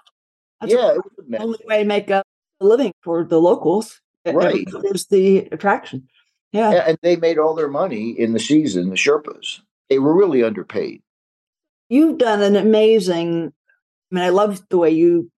[0.64, 0.96] yeah,
[1.28, 2.22] the only way to make a
[2.60, 4.00] living for the locals.
[4.26, 6.08] Right, is the attraction.
[6.50, 8.90] Yeah, and they made all their money in the season.
[8.90, 11.02] The Sherpas, they were really underpaid.
[11.88, 13.52] You've done an amazing.
[14.10, 15.30] I mean, I love the way you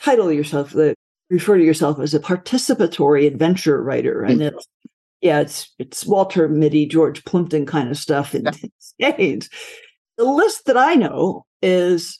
[0.00, 0.94] title yourself, the
[1.30, 4.56] refer to yourself as a participatory adventure writer, and mm-hmm.
[4.56, 4.66] it's
[5.20, 8.46] yeah, it's it's Walter Mitty, George Plimpton kind of stuff in
[8.78, 9.48] spades.
[10.16, 12.18] The list that I know is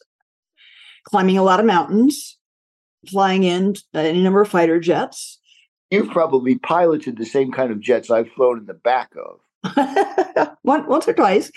[1.03, 2.39] climbing a lot of mountains,
[3.09, 5.41] flying in uh, any number of fighter jets.
[5.91, 10.57] You've probably piloted the same kind of jets I've flown in the back of.
[10.63, 11.51] once or twice.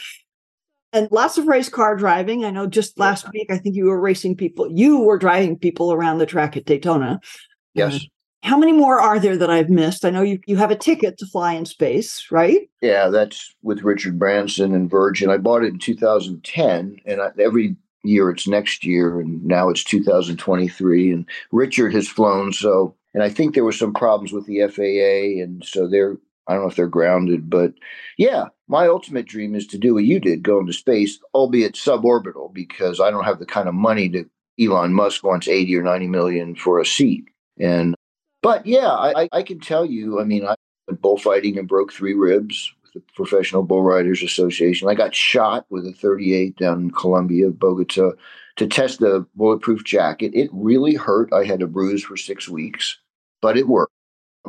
[0.93, 2.43] And lots of race car driving.
[2.43, 4.67] I know just last week, I think you were racing people.
[4.71, 7.19] You were driving people around the track at Daytona.
[7.21, 7.27] Uh,
[7.73, 8.05] yes.
[8.43, 10.03] How many more are there that I've missed?
[10.03, 12.67] I know you, you have a ticket to fly in space, right?
[12.81, 15.29] Yeah, that's with Richard Branson and Virgin.
[15.29, 19.83] I bought it in 2010, and I, every year it's next year and now it's
[19.83, 24.59] 2023 and richard has flown so and i think there were some problems with the
[24.67, 27.73] faa and so they're i don't know if they're grounded but
[28.17, 32.51] yeah my ultimate dream is to do what you did go into space albeit suborbital
[32.53, 34.27] because i don't have the kind of money that
[34.59, 37.25] elon musk wants 80 or 90 million for a seat
[37.59, 37.95] and
[38.41, 40.55] but yeah i, I can tell you i mean i
[40.87, 44.89] went bullfighting and broke three ribs with the Professional Bull Riders Association.
[44.89, 48.11] I got shot with a 38 down in Colombia, Bogota,
[48.57, 50.31] to test the bulletproof jacket.
[50.33, 51.31] It really hurt.
[51.33, 52.97] I had a bruise for six weeks,
[53.41, 53.93] but it worked.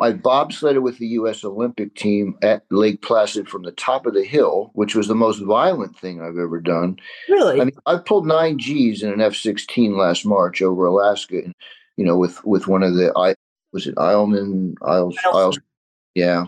[0.00, 1.44] I bobsledded with the U.S.
[1.44, 5.40] Olympic team at Lake Placid from the top of the hill, which was the most
[5.40, 6.96] violent thing I've ever done.
[7.28, 7.60] Really?
[7.60, 11.54] I mean, I pulled nine Gs in an F-16 last March over Alaska, and
[11.98, 13.34] you know, with with one of the I
[13.72, 15.58] was it Ileman Isles, Isles
[16.14, 16.46] yeah,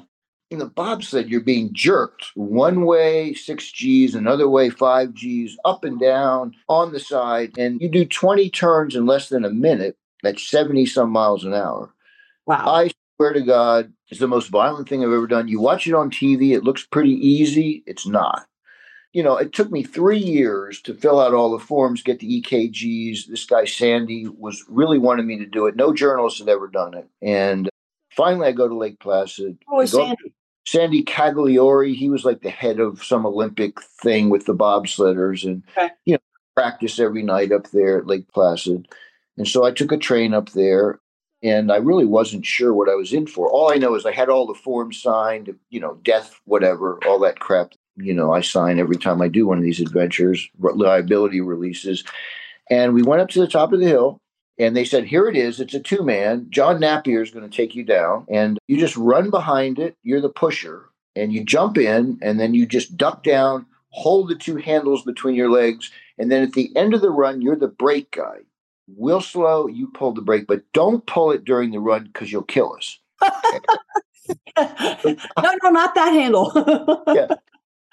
[0.50, 5.84] in the bobsled, you're being jerked one way, six G's, another way, five G's, up
[5.84, 7.56] and down, on the side.
[7.58, 11.54] And you do 20 turns in less than a minute at 70 some miles an
[11.54, 11.92] hour.
[12.46, 12.64] Wow.
[12.66, 15.48] I swear to God, it's the most violent thing I've ever done.
[15.48, 17.82] You watch it on TV, it looks pretty easy.
[17.86, 18.46] It's not.
[19.14, 22.42] You know, it took me three years to fill out all the forms, get the
[22.42, 23.26] EKGs.
[23.26, 25.76] This guy, Sandy, was really wanting me to do it.
[25.76, 27.08] No journalist had ever done it.
[27.22, 27.70] And
[28.10, 29.56] finally, I go to Lake Placid.
[29.68, 30.34] Oh, Sandy?
[30.66, 35.62] Sandy Cagliari, he was like the head of some Olympic thing with the bobsledders and,
[35.76, 35.90] okay.
[36.04, 36.20] you know,
[36.56, 38.88] practice every night up there at Lake Placid.
[39.36, 41.00] And so I took a train up there
[41.42, 43.48] and I really wasn't sure what I was in for.
[43.48, 47.18] All I know is I had all the forms signed, you know, death, whatever, all
[47.20, 51.40] that crap, you know, I sign every time I do one of these adventures, liability
[51.40, 52.04] releases.
[52.70, 54.20] And we went up to the top of the hill
[54.58, 55.60] and they said, Here it is.
[55.60, 56.46] It's a two man.
[56.50, 58.26] John Napier is going to take you down.
[58.28, 59.96] And you just run behind it.
[60.02, 60.86] You're the pusher.
[61.16, 62.18] And you jump in.
[62.22, 65.90] And then you just duck down, hold the two handles between your legs.
[66.18, 68.38] And then at the end of the run, you're the brake guy.
[68.86, 72.42] We'll slow, you pull the brake, but don't pull it during the run because you'll
[72.42, 72.98] kill us.
[74.56, 76.52] no, no, not that handle.
[77.14, 77.28] yeah.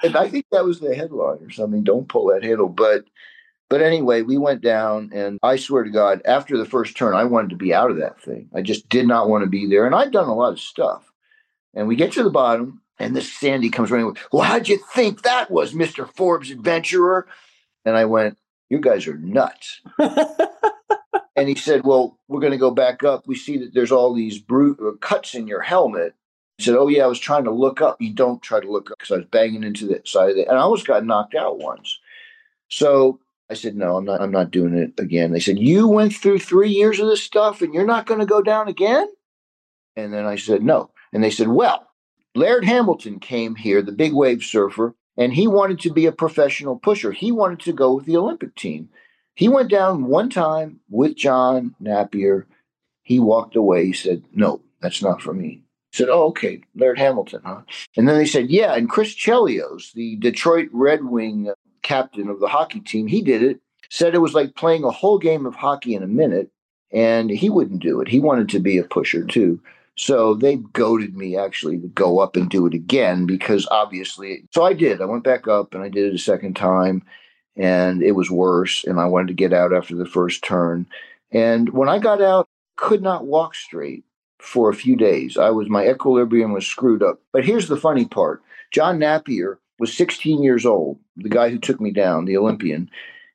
[0.04, 1.84] And I think that was the headline or something.
[1.84, 2.70] Don't pull that handle.
[2.70, 3.06] But
[3.72, 7.24] but anyway, we went down, and I swear to God, after the first turn, I
[7.24, 8.50] wanted to be out of that thing.
[8.54, 9.86] I just did not want to be there.
[9.86, 11.10] And I'd done a lot of stuff.
[11.74, 14.14] And we get to the bottom, and this Sandy comes running.
[14.34, 16.06] Well, how'd you think that was, Mr.
[16.16, 17.28] Forbes adventurer?
[17.86, 18.38] And I went,
[18.70, 19.80] You guys are nuts.
[21.36, 23.26] and he said, Well, we're going to go back up.
[23.26, 26.14] We see that there's all these bru- cuts in your helmet.
[26.58, 28.02] He said, Oh, yeah, I was trying to look up.
[28.02, 30.48] You don't try to look up because I was banging into the side of it.
[30.48, 32.00] And I almost got knocked out once.
[32.70, 35.32] So I said, No, I'm not, I'm not doing it again.
[35.32, 38.26] They said, You went through three years of this stuff and you're not going to
[38.26, 39.08] go down again?
[39.96, 40.92] And then I said, No.
[41.12, 41.88] And they said, Well,
[42.34, 46.78] Laird Hamilton came here, the big wave surfer, and he wanted to be a professional
[46.78, 47.12] pusher.
[47.12, 48.90] He wanted to go with the Olympic team.
[49.36, 52.48] He went down one time with John Napier.
[53.04, 53.86] He walked away.
[53.86, 55.64] He said, No, that's not for me.
[55.92, 57.62] Said, Oh, okay, Laird Hamilton, huh?
[57.98, 62.40] And then they said, Yeah, and Chris Chelios, the Detroit Red Wing uh, captain of
[62.40, 63.60] the hockey team, he did it.
[63.90, 66.50] Said it was like playing a whole game of hockey in a minute,
[66.94, 68.08] and he wouldn't do it.
[68.08, 69.60] He wanted to be a pusher too.
[69.98, 74.64] So they goaded me actually to go up and do it again because obviously, so
[74.64, 75.02] I did.
[75.02, 77.04] I went back up and I did it a second time
[77.56, 78.84] and it was worse.
[78.86, 80.88] And I wanted to get out after the first turn.
[81.32, 84.04] And when I got out, could not walk straight
[84.42, 85.38] for a few days.
[85.38, 87.22] I was, my equilibrium was screwed up.
[87.32, 91.80] But here's the funny part John Napier was 16 years old, the guy who took
[91.80, 92.90] me down, the Olympian.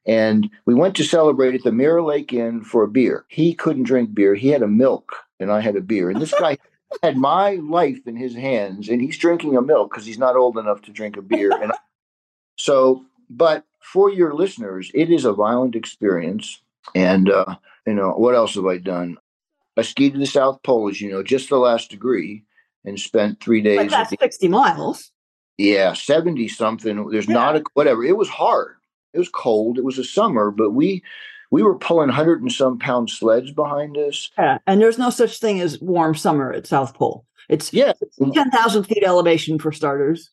[0.06, 3.24] And we went to celebrate at the Mirror Lake Inn for a beer.
[3.28, 4.34] He couldn't drink beer.
[4.34, 6.10] He had a milk and I had a beer.
[6.10, 6.58] And this guy
[7.02, 10.56] had my life in his hands, and he's drinking a milk because he's not old
[10.56, 11.50] enough to drink a beer.
[11.52, 11.76] And I,
[12.56, 16.60] so, but for your listeners, it is a violent experience.
[16.94, 19.18] And uh, you know what else have I done?
[19.76, 22.44] I skied to the South Pole, as you know, just the last degree,
[22.84, 23.78] and spent three days.
[23.78, 25.10] But that's sixty miles.
[25.58, 27.08] Yeah, seventy something.
[27.10, 27.34] There's yeah.
[27.34, 28.04] not a whatever.
[28.04, 28.76] It was hard.
[29.12, 29.78] It was cold.
[29.78, 31.02] It was a summer, but we
[31.50, 34.30] we were pulling hundred and some pound sleds behind us.
[34.38, 37.24] Yeah, and there's no such thing as warm summer at South Pole.
[37.48, 37.92] It's yeah,
[38.34, 40.30] ten thousand feet elevation for starters.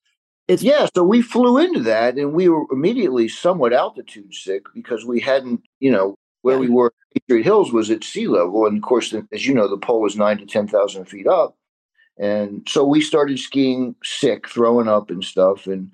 [0.48, 5.06] It's yeah, so we flew into that, and we were immediately somewhat altitude sick because
[5.06, 6.62] we hadn't, you know, where yeah.
[6.62, 6.94] we were.
[7.14, 10.16] Patriot Hills was at sea level, and of course, as you know, the pole was
[10.16, 11.58] nine to ten thousand feet up,
[12.18, 15.92] and so we started skiing sick, throwing up and stuff, and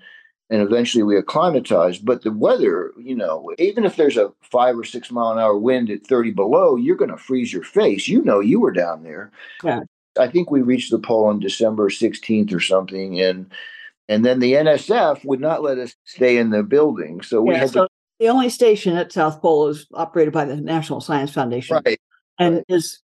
[0.49, 2.05] and eventually we acclimatized.
[2.05, 5.57] But the weather, you know, even if there's a five or six mile an hour
[5.57, 8.07] wind at 30 below, you're going to freeze your face.
[8.07, 9.31] You know, you were down there.
[9.63, 9.81] Yeah.
[10.19, 13.51] I think we reached the pole on December 16th or something, and
[14.07, 17.59] and then the NSF would not let us stay in the building, so we yeah,
[17.59, 17.89] had so to.
[18.19, 21.99] The only station at South Pole is operated by the National Science Foundation, right?
[22.37, 23.01] And is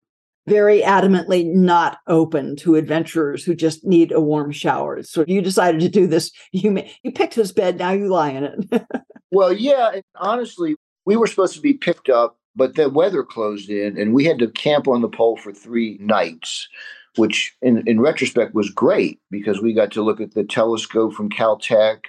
[0.47, 5.03] very adamantly not open to adventurers who just need a warm shower.
[5.03, 6.33] So you decided to do this.
[6.53, 7.79] You you picked this bed.
[7.79, 8.87] Now you lie in it.
[9.31, 9.93] well, yeah.
[9.95, 14.13] And honestly, we were supposed to be picked up, but the weather closed in, and
[14.13, 16.69] we had to camp on the pole for three nights.
[17.17, 21.31] Which, in, in retrospect, was great because we got to look at the telescope from
[21.31, 22.05] Caltech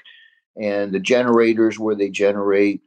[0.55, 2.81] and the generators where they generate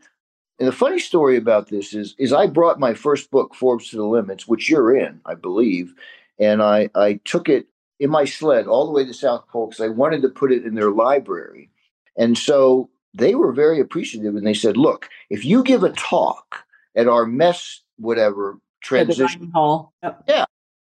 [0.62, 3.96] and the funny story about this is, is I brought my first book, Forbes to
[3.96, 5.92] the Limits, which you're in, I believe,
[6.38, 7.66] and I, I took it
[7.98, 10.64] in my sled all the way to South Pole because I wanted to put it
[10.64, 11.68] in their library.
[12.16, 16.64] And so they were very appreciative and they said, look, if you give a talk
[16.94, 20.22] at our mess, whatever transition hall, yep.
[20.28, 20.44] yeah,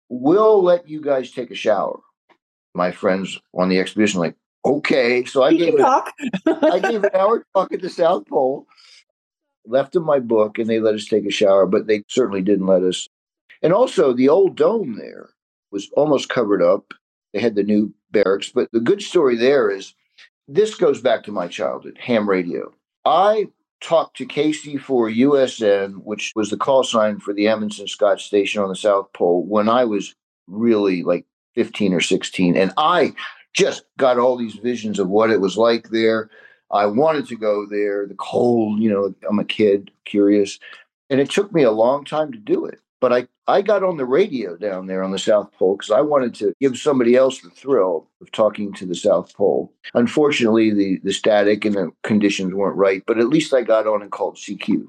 [0.09, 1.99] we'll let you guys take a shower.
[2.75, 5.25] My friends on the expedition, like, okay.
[5.25, 6.13] So I you gave, talk.
[6.45, 8.67] I gave an hour talk at the South Pole
[9.65, 12.67] left them my book and they let us take a shower, but they certainly didn't
[12.67, 13.07] let us.
[13.61, 15.29] And also, the old dome there
[15.71, 16.93] was almost covered up.
[17.33, 19.93] They had the new barracks, but the good story there is
[20.47, 22.73] this goes back to my childhood ham radio.
[23.05, 23.47] I
[23.81, 28.69] talked to KC4 USN, which was the call sign for the Amundsen Scott station on
[28.69, 30.13] the South Pole, when I was
[30.47, 32.55] really like 15 or 16.
[32.57, 33.13] And I
[33.53, 36.29] just got all these visions of what it was like there.
[36.71, 38.07] I wanted to go there.
[38.07, 40.59] The cold, you know, I'm a kid, curious.
[41.09, 42.79] And it took me a long time to do it.
[42.99, 45.99] But I, I got on the radio down there on the South Pole because I
[45.99, 49.73] wanted to give somebody else the thrill of talking to the South Pole.
[49.93, 54.01] Unfortunately, the, the static and the conditions weren't right, but at least I got on
[54.01, 54.85] and called CQ.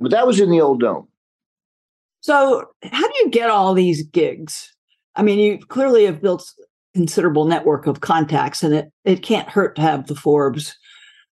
[0.00, 1.08] But that was in the old dome.
[2.20, 4.74] So, how do you get all these gigs?
[5.14, 6.50] I mean, you clearly have built
[6.94, 10.76] considerable network of contacts, and it, it can't hurt to have the Forbes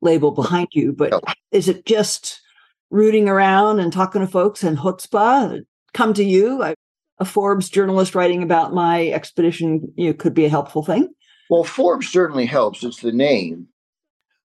[0.00, 1.12] label behind you, but
[1.52, 2.40] is it just
[2.90, 5.62] rooting around and talking to folks and chutzpah uh,
[5.94, 6.62] come to you?
[6.62, 6.74] I,
[7.18, 11.08] a Forbes journalist writing about my expedition you know, could be a helpful thing.
[11.48, 12.82] Well, Forbes certainly helps.
[12.82, 13.68] It's the name.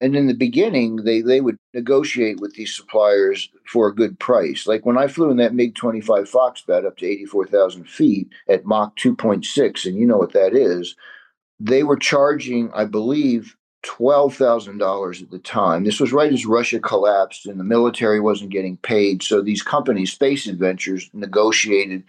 [0.02, 4.66] And in the beginning, they, they would negotiate with these suppliers for a good price.
[4.66, 8.96] Like when I flew in that MiG 25 Foxbat up to 84,000 feet at Mach
[8.96, 10.96] 2.6, and you know what that is,
[11.60, 15.84] they were charging, I believe, $12,000 at the time.
[15.84, 19.24] This was right as Russia collapsed and the military wasn't getting paid.
[19.24, 22.04] So these companies, Space Adventures, negotiated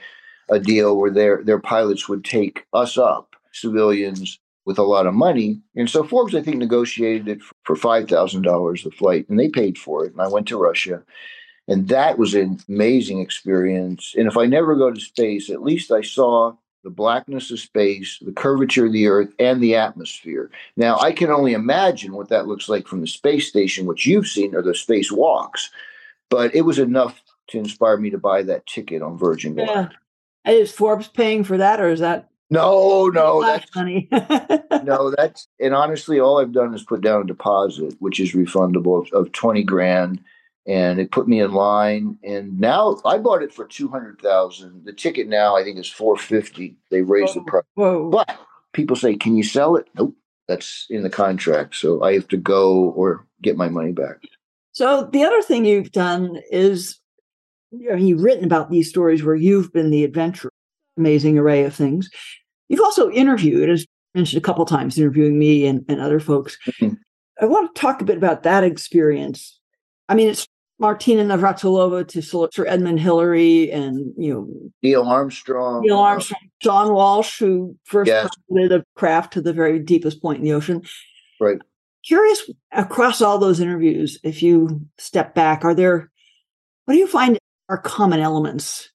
[0.48, 5.14] a deal where their, their pilots would take us up, civilians, with a lot of
[5.14, 5.60] money.
[5.74, 10.04] And so Forbes, I think, negotiated it for $5,000 a flight and they paid for
[10.04, 10.12] it.
[10.12, 11.02] And I went to Russia.
[11.68, 14.14] And that was an amazing experience.
[14.16, 18.18] And if I never go to space, at least I saw the blackness of space,
[18.22, 20.50] the curvature of the Earth, and the atmosphere.
[20.76, 24.26] Now, I can only imagine what that looks like from the space station, which you've
[24.26, 25.70] seen, or the space walks.
[26.30, 29.98] But it was enough to inspire me to buy that ticket on Virgin Galactic.
[30.46, 30.52] Yeah.
[30.52, 32.29] Is Forbes paying for that, or is that?
[32.50, 34.08] No, no, that's funny.
[34.82, 39.06] no, that's and honestly, all I've done is put down a deposit, which is refundable
[39.06, 40.20] of, of twenty grand
[40.66, 42.18] and it put me in line.
[42.22, 44.84] And now I bought it for two hundred thousand.
[44.84, 46.76] The ticket now I think is four fifty.
[46.90, 48.10] They raised whoa, the price, whoa.
[48.10, 48.38] but
[48.72, 50.14] people say, "Can you sell it?" Nope,
[50.48, 54.22] that's in the contract, so I have to go or get my money back.
[54.72, 57.00] So the other thing you've done is
[57.72, 60.52] you know, you've written about these stories where you've been the adventurer,
[60.96, 62.10] amazing array of things.
[62.70, 66.56] You've also interviewed, as mentioned a couple times, interviewing me and, and other folks.
[66.66, 66.94] Mm-hmm.
[67.42, 69.60] I want to talk a bit about that experience
[70.10, 70.48] I mean, it's
[70.80, 74.48] Martina Navratilova to Sir Edmund Hillary and, you know,
[74.82, 75.82] Neil Armstrong.
[75.82, 78.28] Neil Armstrong, Don Walsh, who first yes.
[78.48, 80.82] the craft to the very deepest point in the ocean.
[81.38, 81.58] Right.
[82.04, 86.10] Curious across all those interviews, if you step back, are there,
[86.86, 88.90] what do you find are common elements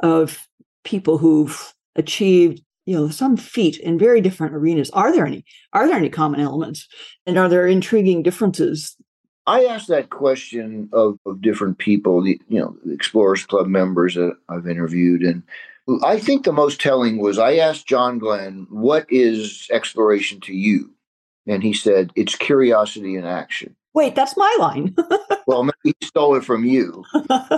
[0.00, 0.46] of
[0.84, 5.86] people who've achieved you know some feat in very different arenas are there any are
[5.86, 6.88] there any common elements
[7.24, 8.96] and are there intriguing differences
[9.46, 14.14] I asked that question of, of different people, the you know, the Explorers Club members
[14.14, 15.42] that I've interviewed, and
[16.04, 20.90] I think the most telling was I asked John Glenn, "What is exploration to you?"
[21.48, 24.94] And he said, "It's curiosity in action." Wait, that's my line.
[25.48, 27.04] well, maybe he stole it from you.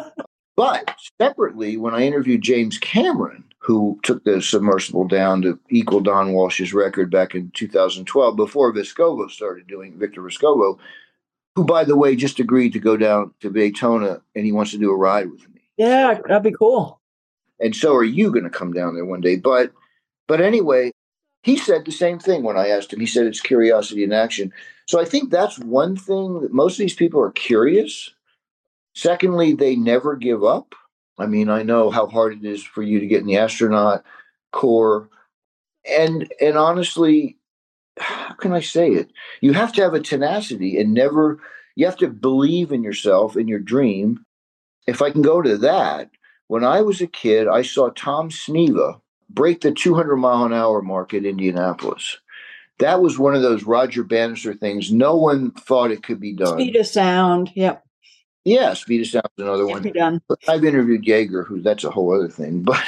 [0.57, 6.33] but separately, when I interviewed James Cameron, who took the submersible down to equal Don
[6.33, 10.79] Walsh's record back in 2012, before Vescovo started doing Victor Vescovo,
[11.55, 14.79] who, by the way, just agreed to go down to Daytona and he wants to
[14.79, 15.61] do a ride with me.
[15.77, 17.01] Yeah, that'd be cool.
[17.61, 19.37] And so are you going to come down there one day?
[19.37, 19.71] But,
[20.27, 20.91] but anyway,
[21.45, 22.99] he said the same thing when I asked him.
[22.99, 24.53] He said it's curiosity in action.
[24.89, 28.13] So I think that's one thing that most of these people are curious.
[28.95, 30.75] Secondly, they never give up.
[31.19, 34.05] I mean, I know how hard it is for you to get in the astronaut
[34.53, 35.09] corps.
[35.89, 37.39] And and honestly,
[37.99, 39.13] how can I say it?
[39.41, 41.41] You have to have a tenacity and never,
[41.77, 44.25] you have to believe in yourself and your dream.
[44.87, 46.11] If I can go to that,
[46.49, 50.83] when I was a kid, I saw Tom Sneva break the 200 mile an hour
[50.83, 52.19] mark at Indianapolis.
[52.79, 54.91] That was one of those Roger Bannister things.
[54.91, 56.59] No one thought it could be done.
[56.59, 57.53] Speed of sound.
[57.55, 57.85] Yep.
[58.45, 59.83] Yeah, speed of sound is another one.
[60.49, 62.65] I've interviewed Yeager, who that's a whole other thing.
[62.67, 62.85] But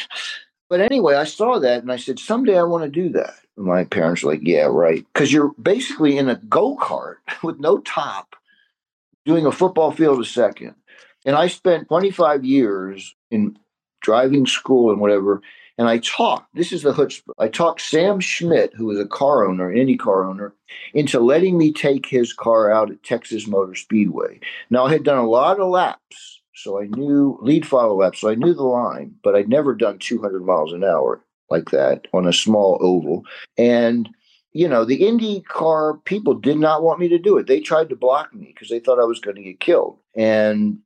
[0.69, 3.35] but anyway, I saw that and I said, someday I want to do that.
[3.57, 5.05] My parents were like, yeah, right.
[5.13, 8.35] Because you're basically in a go kart with no top
[9.25, 10.75] doing a football field a second.
[11.25, 13.59] And I spent 25 years in
[14.01, 15.43] driving school and whatever.
[15.77, 17.33] And I talked, this is the chutzpah.
[17.39, 20.55] I talked Sam Schmidt, who was a car owner, any car owner,
[20.93, 24.39] into letting me take his car out at Texas Motor Speedway.
[24.71, 28.31] Now, I had done a lot of laps, so I knew lead follow laps, so
[28.31, 32.27] I knew the line, but I'd never done 200 miles an hour like that on
[32.27, 33.25] a small oval.
[33.59, 34.09] And,
[34.53, 37.49] you know, the Indy car people did not want me to do it.
[37.49, 39.99] They tried to block me because they thought I was going to get killed.
[40.17, 40.79] And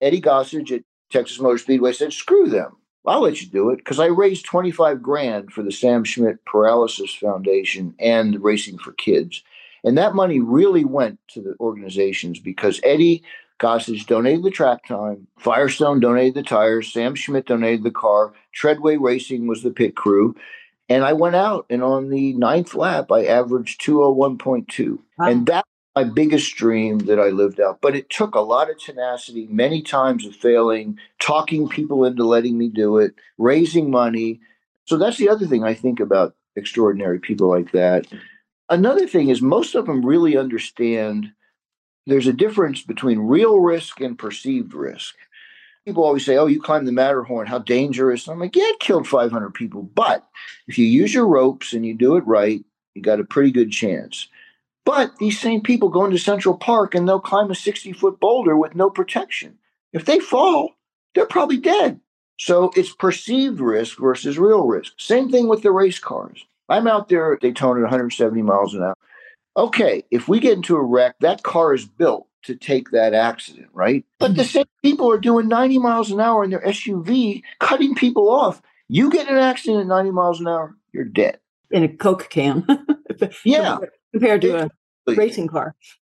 [0.00, 2.76] Eddie Gossage at Texas Motor Speedway said, screw them.
[3.08, 7.14] I'll let you do it because I raised 25 grand for the Sam Schmidt Paralysis
[7.14, 9.42] Foundation and Racing for Kids.
[9.84, 13.22] And that money really went to the organizations because Eddie
[13.60, 15.26] Gossage donated the track time.
[15.38, 16.92] Firestone donated the tires.
[16.92, 18.32] Sam Schmidt donated the car.
[18.52, 20.34] Treadway Racing was the pit crew.
[20.88, 24.98] And I went out, and on the ninth lap, I averaged 201.2.
[25.18, 25.26] Wow.
[25.28, 25.67] And that's
[25.98, 27.80] my biggest dream that I lived out.
[27.80, 32.56] But it took a lot of tenacity, many times of failing, talking people into letting
[32.56, 34.40] me do it, raising money.
[34.84, 38.06] So that's the other thing I think about extraordinary people like that.
[38.70, 41.32] Another thing is, most of them really understand
[42.06, 45.16] there's a difference between real risk and perceived risk.
[45.84, 48.78] People always say, "Oh, you climbed the Matterhorn, how dangerous!" And I'm like, "Yeah, it
[48.78, 50.28] killed 500 people, but
[50.68, 53.72] if you use your ropes and you do it right, you got a pretty good
[53.72, 54.28] chance."
[54.88, 58.56] But these same people go into Central Park and they'll climb a 60 foot boulder
[58.56, 59.58] with no protection.
[59.92, 60.76] If they fall,
[61.14, 62.00] they're probably dead.
[62.38, 64.94] So it's perceived risk versus real risk.
[64.96, 66.42] Same thing with the race cars.
[66.70, 68.94] I'm out there at Daytona at 170 miles an hour.
[69.58, 73.68] okay, if we get into a wreck, that car is built to take that accident,
[73.74, 74.06] right?
[74.18, 74.50] But the mm-hmm.
[74.50, 78.62] same people are doing 90 miles an hour in their SUV, cutting people off.
[78.88, 81.40] You get in an accident at 90 miles an hour, you're dead.
[81.70, 82.66] In a Coke can.
[83.44, 83.76] yeah.
[84.12, 84.70] Compared to a
[85.16, 85.74] racing car.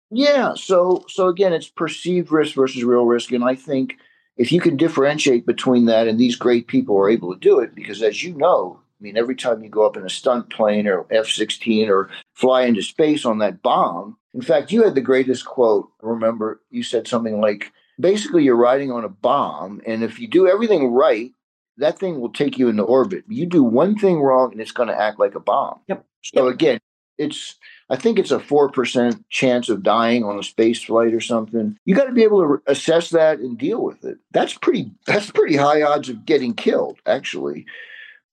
[0.10, 0.54] Yeah.
[0.56, 3.32] So so again, it's perceived risk versus real risk.
[3.32, 3.98] And I think
[4.38, 7.76] if you can differentiate between that and these great people are able to do it,
[7.76, 10.88] because as you know, I mean, every time you go up in a stunt plane
[10.88, 15.02] or F 16 or fly into space on that bomb, in fact, you had the
[15.02, 15.90] greatest quote.
[16.02, 20.48] Remember, you said something like, basically, you're riding on a bomb, and if you do
[20.48, 21.32] everything right,
[21.78, 23.24] that thing will take you into orbit.
[23.28, 25.80] You do one thing wrong, and it's going to act like a bomb.
[25.88, 26.06] Yep.
[26.24, 26.54] So, yep.
[26.54, 26.80] again,
[27.18, 27.56] it's
[27.92, 31.78] I think it's a four percent chance of dying on a space flight or something.
[31.84, 34.18] You got to be able to assess that and deal with it.
[34.32, 34.90] That's pretty.
[35.06, 37.66] That's pretty high odds of getting killed, actually.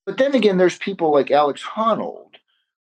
[0.06, 2.36] But then again, there's people like Alex Honnold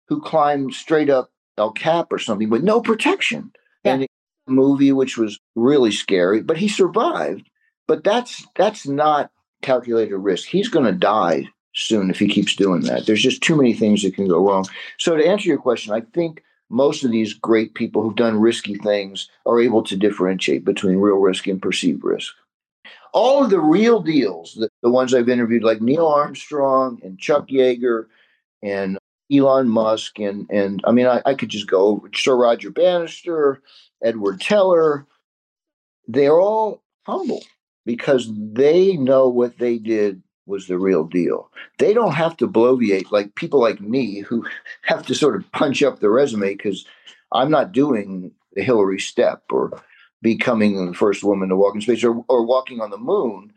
[0.09, 3.51] who climb straight up El Cap or something with no protection.
[3.86, 3.93] Yeah.
[3.93, 4.07] And a
[4.51, 7.49] movie which was really scary, but he survived.
[7.88, 10.49] But that's that's not calculated risk.
[10.49, 13.05] He's going to die soon if he keeps doing that.
[13.05, 14.65] There's just too many things that can go wrong.
[14.97, 18.76] So to answer your question, I think most of these great people who've done risky
[18.76, 22.34] things are able to differentiate between real risk and perceived risk
[23.16, 27.47] all of the real deals, the, the ones I've interviewed, like Neil Armstrong and Chuck
[27.47, 28.07] Yeager
[28.61, 28.99] and
[29.32, 33.61] Elon Musk, and and I mean, I, I could just go over Sir Roger Bannister,
[34.03, 35.07] Edward Teller.
[36.07, 37.41] They're all humble
[37.86, 41.52] because they know what they did was the real deal.
[41.80, 44.46] They don't have to bloviate like people like me who
[44.84, 46.86] have to sort of punch up the resume because
[47.32, 49.82] I'm not doing the Hillary step or
[50.22, 53.52] becoming the first woman to walk in space or, or walking on the moon.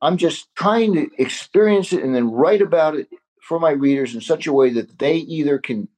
[0.00, 3.08] I'm just trying to experience it and then write about it
[3.42, 5.88] for my readers in such a way that they either can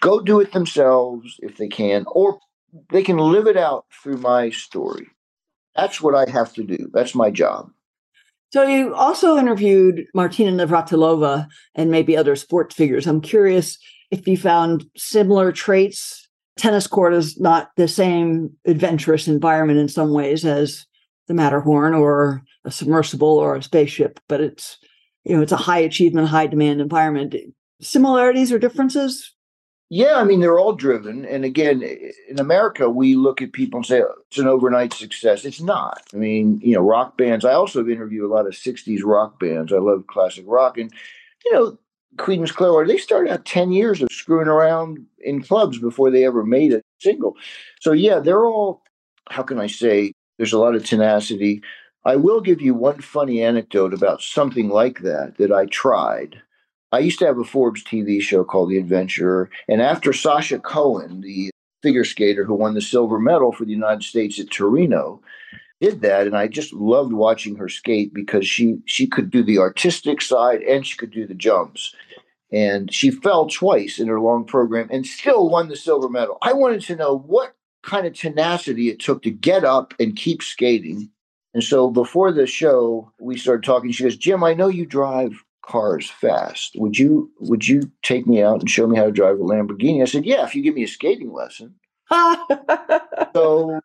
[0.00, 2.38] go do it themselves if they can, or
[2.90, 5.08] they can live it out through my story.
[5.74, 6.90] That's what I have to do.
[6.92, 7.70] That's my job.
[8.50, 13.06] So you also interviewed Martina Navratilova and maybe other sports figures.
[13.06, 13.78] I'm curious
[14.10, 16.28] if you found similar traits
[16.58, 20.86] tennis court is not the same adventurous environment in some ways as
[21.28, 24.78] the Matterhorn or a submersible or a spaceship, but it's
[25.24, 27.34] you know it's a high achievement, high demand environment.
[27.80, 29.32] Similarities or differences?
[29.90, 33.86] Yeah, I mean they're all driven, and again, in America, we look at people and
[33.86, 35.46] say oh, it's an overnight success.
[35.46, 36.02] It's not.
[36.12, 37.44] I mean, you know, rock bands.
[37.46, 39.72] I also interview a lot of '60s rock bands.
[39.72, 40.92] I love classic rock, and
[41.44, 41.78] you know,
[42.16, 46.44] Creedence Clearwater, they started out 10 years of screwing around in clubs before they ever
[46.44, 47.36] made a single.
[47.80, 48.82] So, yeah, they're all,
[49.30, 51.62] how can I say, there's a lot of tenacity.
[52.04, 56.42] I will give you one funny anecdote about something like that that I tried.
[56.92, 59.50] I used to have a Forbes TV show called The Adventurer.
[59.68, 61.50] And after Sasha Cohen, the
[61.82, 65.20] figure skater who won the silver medal for the United States at Torino,
[65.80, 69.58] did that and I just loved watching her skate because she she could do the
[69.58, 71.94] artistic side and she could do the jumps.
[72.50, 76.38] And she fell twice in her long program and still won the silver medal.
[76.42, 80.42] I wanted to know what kind of tenacity it took to get up and keep
[80.42, 81.10] skating.
[81.54, 83.92] And so before the show, we started talking.
[83.92, 86.72] She goes, "Jim, I know you drive cars fast.
[86.76, 90.02] Would you would you take me out and show me how to drive a Lamborghini?"
[90.02, 91.74] I said, "Yeah, if you give me a skating lesson."
[93.34, 93.80] so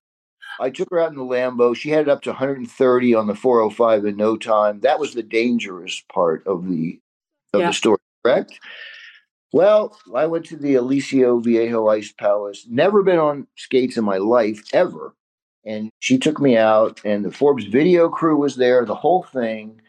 [0.59, 1.75] I took her out in the Lambo.
[1.75, 4.79] She had it up to 130 on the 405 in no time.
[4.79, 6.99] That was the dangerous part of the
[7.53, 7.67] of yeah.
[7.67, 8.59] the story, correct?
[9.51, 12.65] Well, I went to the Aliso Viejo Ice Palace.
[12.67, 15.13] Never been on skates in my life ever.
[15.65, 19.79] And she took me out, and the Forbes video crew was there, the whole thing.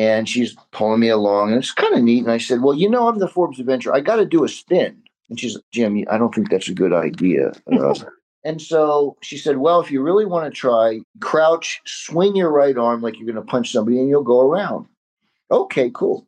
[0.00, 2.22] And she's pulling me along, and it's kind of neat.
[2.22, 3.92] And I said, Well, you know, I'm the Forbes Adventure.
[3.92, 4.96] I got to do a spin.
[5.28, 7.52] And she's, Jim, I don't think that's a good idea.
[7.70, 7.94] Uh,
[8.44, 12.78] and so she said, Well, if you really want to try, crouch, swing your right
[12.78, 14.86] arm like you're going to punch somebody, and you'll go around.
[15.50, 16.26] Okay, cool.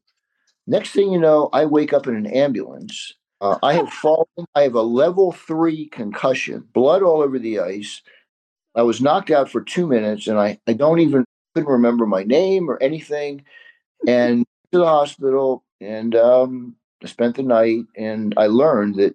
[0.66, 3.14] Next thing you know, I wake up in an ambulance.
[3.40, 4.26] Uh, I have fallen.
[4.54, 8.02] I have a level three concussion, blood all over the ice.
[8.74, 12.22] I was knocked out for two minutes, and I, I don't even couldn't remember my
[12.22, 13.44] name or anything.
[14.06, 19.14] And to the hospital, and um, I spent the night, and I learned that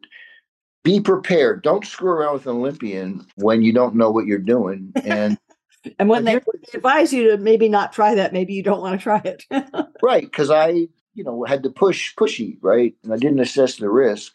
[0.83, 1.63] be prepared.
[1.63, 4.93] Don't screw around with an Olympian when you don't know what you're doing.
[5.03, 5.37] And
[5.99, 6.39] and when they
[6.73, 9.45] advise you to maybe not try that, maybe you don't want to try it.
[10.01, 13.89] right, because I, you know, had to push pushy, right, and I didn't assess the
[13.89, 14.33] risk.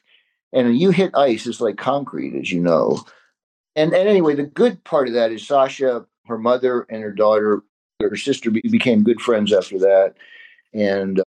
[0.53, 3.03] And you hit ice, it's like concrete, as you know.
[3.74, 7.62] And and anyway, the good part of that is Sasha, her mother, and her daughter,
[8.00, 10.14] her sister became good friends after that.
[10.73, 11.23] And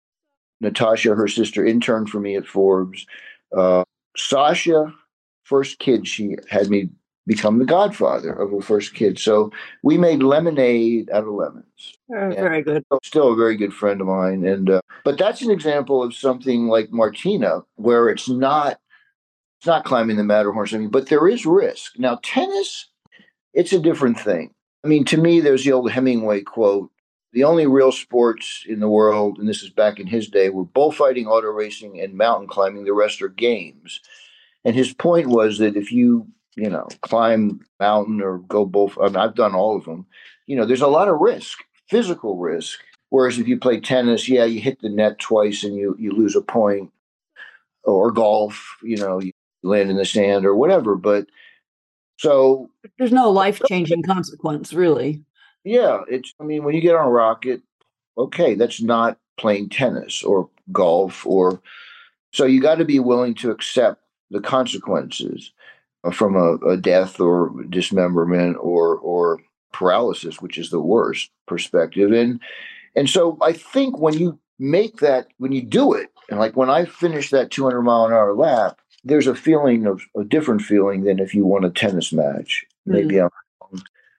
[0.60, 3.06] Natasha, her sister, interned for me at Forbes.
[3.56, 3.84] Uh,
[4.16, 4.94] Sasha
[5.44, 6.89] first kid, she had me
[7.28, 9.20] become the godfather of her first kid.
[9.20, 9.52] So
[9.84, 11.98] we made lemonade out of lemons.
[12.10, 12.84] Very, very good.
[13.04, 16.68] Still a very good friend of mine, and uh, but that's an example of something
[16.68, 18.80] like Martina, where it's not
[19.60, 22.00] it's not climbing the Matterhorn, something, but there is risk.
[22.00, 22.89] Now tennis,
[23.54, 24.54] it's a different thing.
[24.84, 26.89] I mean, to me, there's the old Hemingway quote:
[27.34, 30.65] "The only real sports in the world, and this is back in his day, were
[30.65, 32.86] bullfighting, auto racing, and mountain climbing.
[32.86, 34.01] The rest are games."
[34.63, 38.97] And his point was that if you you know, climb mountain or go both.
[38.99, 40.05] I mean, I've done all of them.
[40.47, 41.59] You know, there's a lot of risk,
[41.89, 42.79] physical risk.
[43.09, 46.36] Whereas if you play tennis, yeah, you hit the net twice and you you lose
[46.36, 46.91] a point,
[47.84, 49.32] or golf, you know, you
[49.63, 50.95] land in the sand or whatever.
[50.95, 51.27] But
[52.17, 55.23] so there's no life changing consequence, really.
[55.64, 56.34] Yeah, it's.
[56.39, 57.62] I mean, when you get on a rocket,
[58.18, 61.62] okay, that's not playing tennis or golf or.
[62.34, 65.51] So you got to be willing to accept the consequences
[66.14, 69.39] from a, a death or dismemberment or or
[69.74, 72.12] paralysis, which is the worst perspective.
[72.12, 72.39] And
[72.95, 76.70] and so I think when you make that, when you do it, and like when
[76.70, 81.03] I finish that 200 mile an hour lap, there's a feeling of a different feeling
[81.03, 82.66] than if you won a tennis match.
[82.86, 83.24] Maybe mm.
[83.24, 83.30] I'm.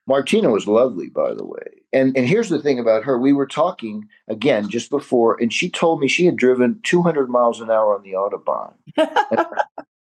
[0.05, 1.81] Martina was lovely, by the way.
[1.91, 5.69] And and here's the thing about her: we were talking again just before, and she
[5.69, 8.73] told me she had driven 200 miles an hour on the autobahn.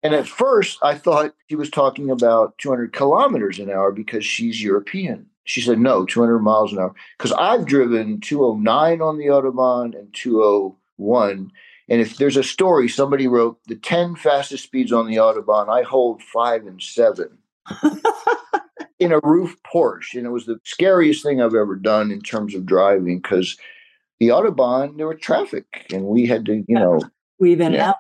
[0.04, 4.64] And at first, I thought she was talking about 200 kilometers an hour because she's
[4.64, 5.26] European.
[5.44, 6.94] She said, no, 200 miles an hour.
[7.18, 11.52] Because I've driven 209 on the Autobahn and 201.
[11.90, 15.84] And if there's a story, somebody wrote the 10 fastest speeds on the Autobahn, I
[15.84, 17.40] hold five and seven
[19.00, 20.16] in a Ruf Porsche.
[20.16, 23.58] And it was the scariest thing I've ever done in terms of driving because
[24.20, 27.02] the Autobahn, there was traffic and we had to, you know,
[27.40, 27.80] weave in yeah.
[27.80, 27.98] and out.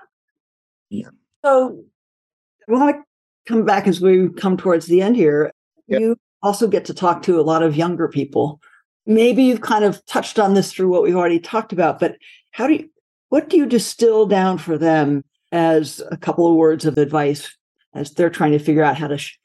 [0.89, 1.09] Yeah.
[1.45, 1.83] So
[2.67, 3.03] I want to
[3.51, 5.51] come back as we come towards the end here.
[5.87, 6.01] Yep.
[6.01, 8.59] You also get to talk to a lot of younger people.
[9.05, 12.17] Maybe you've kind of touched on this through what we've already talked about, but
[12.51, 12.89] how do you,
[13.29, 17.55] what do you distill down for them as a couple of words of advice
[17.93, 19.37] as they're trying to figure out how to sh-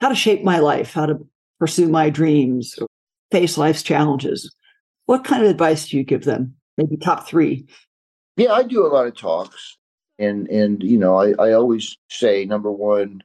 [0.00, 1.18] how to shape my life, how to
[1.58, 2.78] pursue my dreams,
[3.30, 4.54] face life's challenges?
[5.06, 6.54] What kind of advice do you give them?
[6.76, 7.66] Maybe top three.
[8.36, 9.76] Yeah, I do a lot of talks
[10.18, 13.22] and and you know I, I always say number one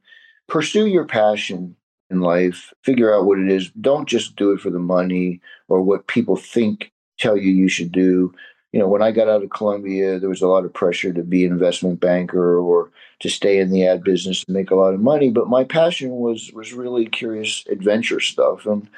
[0.48, 1.76] pursue your passion
[2.10, 5.82] in life figure out what it is don't just do it for the money or
[5.82, 8.34] what people think tell you you should do
[8.72, 11.24] you know when i got out of columbia there was a lot of pressure to
[11.24, 14.94] be an investment banker or to stay in the ad business and make a lot
[14.94, 18.90] of money but my passion was was really curious adventure stuff and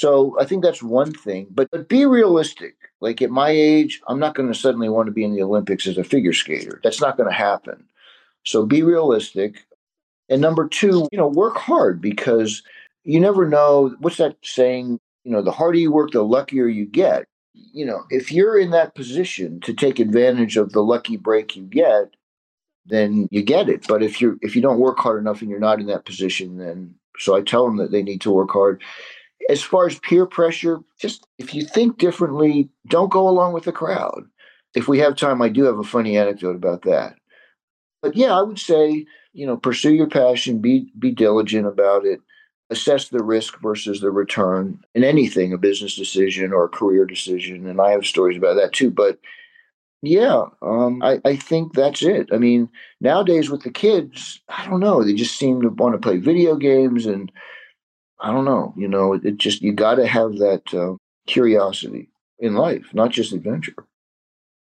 [0.00, 2.74] so I think that's one thing, but, but be realistic.
[3.00, 5.86] Like at my age, I'm not going to suddenly want to be in the Olympics
[5.86, 6.80] as a figure skater.
[6.82, 7.84] That's not going to happen.
[8.44, 9.66] So be realistic.
[10.30, 12.62] And number two, you know, work hard because
[13.04, 16.86] you never know what's that saying, you know, the harder you work, the luckier you
[16.86, 17.26] get.
[17.52, 21.64] You know, if you're in that position to take advantage of the lucky break you
[21.64, 22.14] get,
[22.86, 23.86] then you get it.
[23.88, 26.58] But if you're if you don't work hard enough and you're not in that position,
[26.58, 28.82] then so I tell them that they need to work hard
[29.48, 33.72] as far as peer pressure, just if you think differently, don't go along with the
[33.72, 34.24] crowd.
[34.74, 37.16] If we have time, I do have a funny anecdote about that.
[38.02, 42.20] But yeah, I would say, you know, pursue your passion, be be diligent about it,
[42.70, 47.66] assess the risk versus the return in anything, a business decision or a career decision.
[47.66, 48.90] And I have stories about that too.
[48.90, 49.18] But
[50.02, 52.30] yeah, um, I, I think that's it.
[52.32, 52.68] I mean,
[53.00, 56.56] nowadays with the kids, I don't know, they just seem to want to play video
[56.56, 57.30] games and
[58.20, 58.74] I don't know.
[58.76, 60.96] You know, it, it just you got to have that uh,
[61.26, 62.08] curiosity
[62.38, 63.74] in life, not just adventure.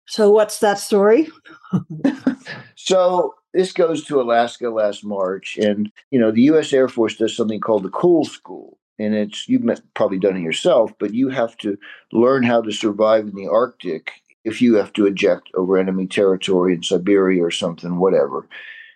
[0.06, 1.28] So, what's that story?
[2.76, 6.72] so this goes to Alaska last March, and you know the U.S.
[6.72, 10.92] Air Force does something called the Cool School, and it's you've probably done it yourself,
[10.98, 11.78] but you have to
[12.12, 14.12] learn how to survive in the Arctic
[14.44, 18.46] if you have to eject over enemy territory in Siberia or something, whatever.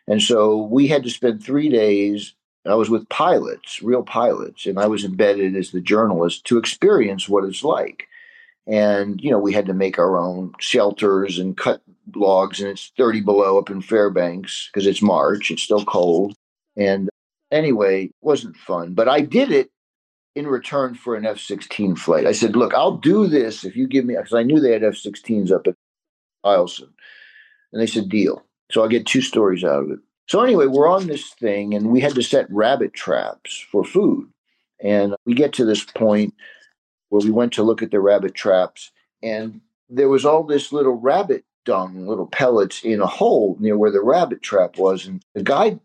[0.06, 2.34] And so we had to spend three days
[2.66, 7.28] I was with pilots, real pilots, and I was embedded as the journalist to experience
[7.28, 8.06] what it's like.
[8.66, 11.82] And, you know, we had to make our own shelters and cut
[12.14, 16.34] logs, and it's 30 below up in Fairbanks because it's March, it's still cold.
[16.76, 17.09] And
[17.51, 19.70] anyway, it wasn't fun, but I did it
[20.36, 22.26] in return for an F 16 flight.
[22.26, 24.84] I said, look, I'll do this if you give me, because I knew they had
[24.84, 25.74] F 16s up at
[26.44, 26.88] Eielson.
[27.72, 28.44] And they said, deal.
[28.70, 29.98] So I get two stories out of it.
[30.28, 34.28] So anyway, we're on this thing and we had to set rabbit traps for food.
[34.82, 36.34] And we get to this point
[37.09, 38.92] where we went to look at the rabbit traps
[39.22, 43.90] and there was all this little rabbit dung, little pellets in a hole near where
[43.90, 45.06] the rabbit trap was.
[45.06, 45.80] And the guide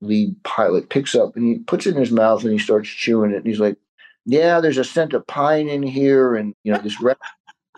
[0.00, 3.32] lead pilot picks up and he puts it in his mouth and he starts chewing
[3.32, 3.38] it.
[3.38, 3.76] And he's like,
[4.24, 6.34] Yeah, there's a scent of pine in here.
[6.34, 7.18] And, you know, this rat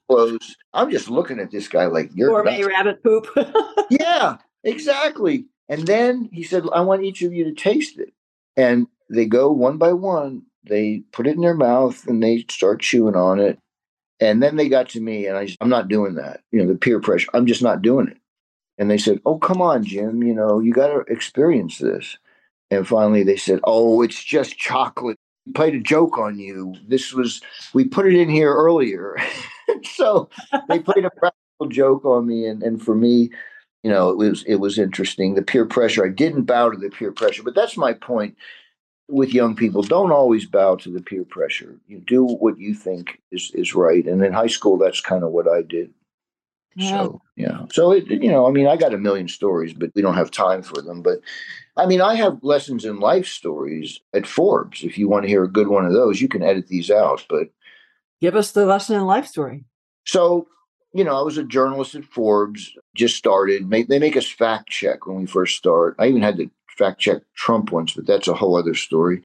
[0.09, 0.57] clothes.
[0.75, 3.29] I'm just looking at this guy like, You're gourmet rabbit poop.
[3.91, 5.47] yeah, exactly.
[5.69, 8.13] And then he said, I want each of you to taste it.
[8.57, 12.81] And they go one by one, they put it in their mouth and they start
[12.81, 13.59] chewing on it.
[14.21, 16.41] And then they got to me and I said, I'm not doing that.
[16.53, 18.19] You know, the peer pressure, I'm just not doing it.
[18.79, 22.19] And they said, Oh, come on, Jim, you know, you got to experience this.
[22.71, 25.19] And finally they said, Oh, it's just chocolate.
[25.47, 26.75] We played a joke on you.
[26.89, 27.41] This was,
[27.75, 29.17] we put it in here earlier.
[29.85, 30.29] so
[30.69, 32.47] they played a practical joke on me.
[32.47, 33.31] And, and for me,
[33.83, 35.35] you know, it was it was interesting.
[35.35, 36.05] The peer pressure.
[36.05, 38.37] I didn't bow to the peer pressure, but that's my point
[39.09, 39.83] with young people.
[39.83, 41.77] Don't always bow to the peer pressure.
[41.87, 44.07] You do what you think is is right.
[44.07, 45.91] And in high school, that's kind of what I did.
[46.77, 46.91] Yeah.
[46.91, 47.67] So yeah.
[47.73, 50.31] So it you know, I mean, I got a million stories, but we don't have
[50.31, 51.03] time for them.
[51.03, 51.21] But
[51.77, 54.85] I mean, I have lessons in life stories at Forbes.
[54.85, 57.25] If you want to hear a good one of those, you can edit these out.
[57.29, 57.49] But
[58.21, 59.65] give us the lesson in life story.
[60.05, 60.47] So
[60.95, 63.71] you know, I was a journalist at Forbes, just started.
[63.71, 65.97] They make us fact check when we first start.
[65.99, 69.23] I even had to fact check Trump once, but that's a whole other story.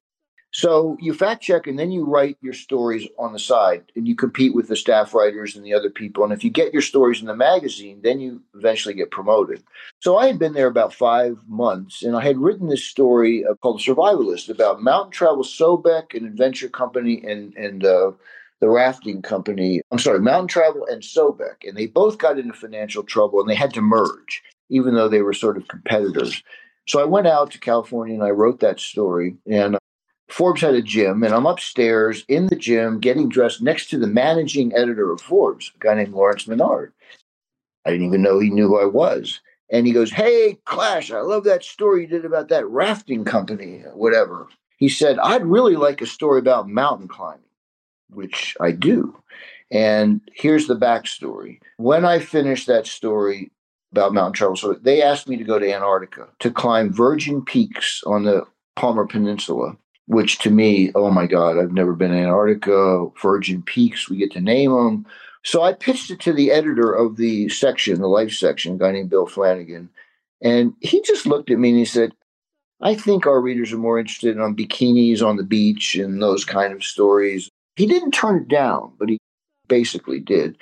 [0.54, 4.14] So you fact check and then you write your stories on the side and you
[4.14, 6.22] compete with the staff writers and the other people.
[6.22, 9.64] And if you get your stories in the magazine, then you eventually get promoted.
[9.98, 13.54] So I had been there about five months and I had written this story uh,
[13.54, 18.12] called Survivalist about Mountain Travel Sobek, an adventure company, and, and uh,
[18.60, 21.66] the rafting company, I'm sorry, Mountain Travel and Sobek.
[21.66, 25.22] And they both got into financial trouble and they had to merge, even though they
[25.22, 26.44] were sort of competitors.
[26.86, 29.36] So I went out to California and I wrote that story.
[29.46, 29.78] And
[30.28, 34.06] Forbes had a gym, and I'm upstairs in the gym getting dressed next to the
[34.06, 36.92] managing editor of Forbes, a guy named Lawrence Minard.
[37.84, 39.40] I didn't even know he knew who I was.
[39.70, 43.84] And he goes, Hey, Clash, I love that story you did about that rafting company,
[43.94, 44.48] whatever.
[44.78, 47.42] He said, I'd really like a story about mountain climbing,
[48.10, 49.16] which I do.
[49.70, 51.60] And here's the backstory.
[51.76, 53.50] When I finished that story
[53.94, 58.02] about mountain travel, so they asked me to go to Antarctica to climb virgin peaks
[58.06, 59.76] on the Palmer Peninsula
[60.06, 64.32] which to me, oh my God, I've never been in Antarctica, Virgin Peaks, we get
[64.32, 65.06] to name them.
[65.44, 68.92] So I pitched it to the editor of the section, the life section, a guy
[68.92, 69.88] named Bill Flanagan.
[70.42, 72.12] And he just looked at me and he said,
[72.80, 76.72] I think our readers are more interested in bikinis on the beach and those kind
[76.72, 77.48] of stories.
[77.76, 79.18] He didn't turn it down, but he
[79.68, 80.58] basically did.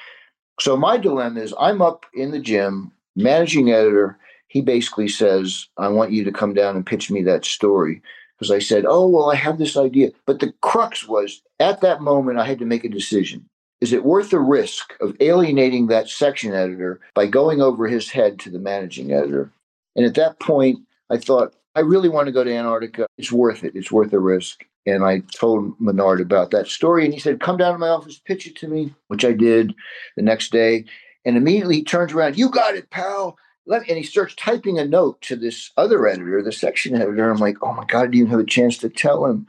[0.60, 4.18] So my dilemma is I'm up in the gym, managing editor.
[4.48, 8.02] He basically says, I want you to come down and pitch me that story
[8.38, 10.10] because I said, Oh, well, I have this idea.
[10.26, 13.48] But the crux was at that moment, I had to make a decision.
[13.80, 18.38] Is it worth the risk of alienating that section editor by going over his head
[18.40, 19.50] to the managing editor?
[19.96, 20.78] And at that point,
[21.10, 23.06] I thought, I really want to go to Antarctica.
[23.18, 23.74] It's worth it.
[23.74, 24.64] It's worth the risk.
[24.86, 27.04] And I told Minard about that story.
[27.04, 29.74] And he said, Come down to my office, pitch it to me, which I did
[30.16, 30.84] the next day.
[31.24, 34.84] And immediately he turns around, You got it, pal let and he starts typing a
[34.84, 37.30] note to this other editor, the section editor.
[37.30, 39.46] I'm like, oh my God, I didn't even have a chance to tell him.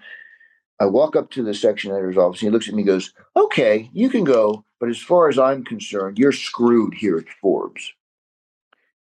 [0.80, 3.14] I walk up to the section editor's office and he looks at me and goes,
[3.36, 4.66] okay, you can go.
[4.80, 7.94] But as far as I'm concerned, you're screwed here at Forbes.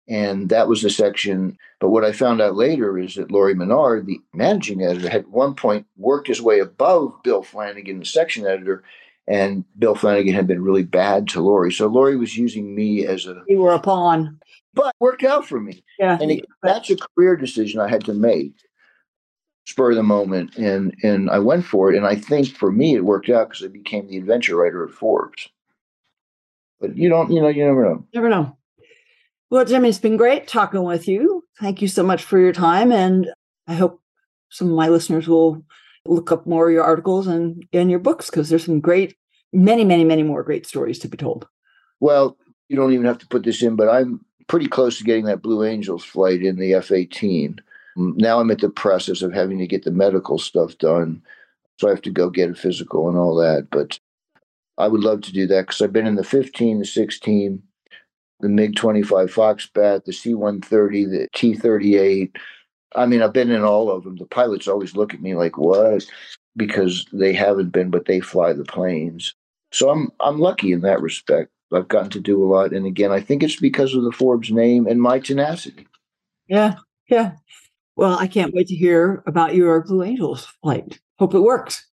[0.07, 1.57] And that was the section.
[1.79, 5.29] But what I found out later is that Laurie Minard, the managing editor, had at
[5.29, 8.83] one point worked his way above Bill Flanagan, the section editor,
[9.27, 11.71] and Bill Flanagan had been really bad to Laurie.
[11.71, 13.43] So Laurie was using me as a.
[13.47, 14.39] You were a pawn
[14.73, 15.83] but worked out for me.
[15.99, 18.53] Yeah, and it, that's a career decision I had to make,
[19.65, 21.97] spur of the moment, and and I went for it.
[21.97, 24.93] And I think for me it worked out because I became the adventure writer at
[24.93, 25.49] Forbes.
[26.79, 28.05] But you don't, you know, you never know.
[28.13, 28.57] Never know.
[29.49, 31.43] Well, Jimmy, it's been great talking with you.
[31.59, 33.29] Thank you so much for your time, and
[33.67, 34.01] I hope
[34.49, 35.63] some of my listeners will
[36.05, 39.15] look up more of your articles and and your books because there's some great,
[39.53, 41.47] many, many, many more great stories to be told.
[41.99, 42.37] Well,
[42.69, 45.41] you don't even have to put this in, but I'm pretty close to getting that
[45.41, 47.59] Blue Angels flight in the F 18.
[47.97, 51.21] Mm, now I'm at the process of having to get the medical stuff done.
[51.79, 53.67] So I have to go get a physical and all that.
[53.71, 53.99] But
[54.77, 57.61] I would love to do that because I've been in the 15, the 16,
[58.39, 62.35] the MiG 25 Foxbat, the C 130, the T 38.
[62.95, 64.17] I mean, I've been in all of them.
[64.17, 66.05] The pilots always look at me like, what?
[66.57, 69.33] Because they haven't been, but they fly the planes.
[69.71, 71.49] So I'm I'm lucky in that respect.
[71.73, 72.73] I've gotten to do a lot.
[72.73, 75.87] And again, I think it's because of the Forbes name and my tenacity.
[76.47, 76.75] Yeah.
[77.09, 77.33] Yeah.
[77.95, 80.99] Well, I can't wait to hear about your Blue Angels flight.
[81.19, 81.87] Hope it works.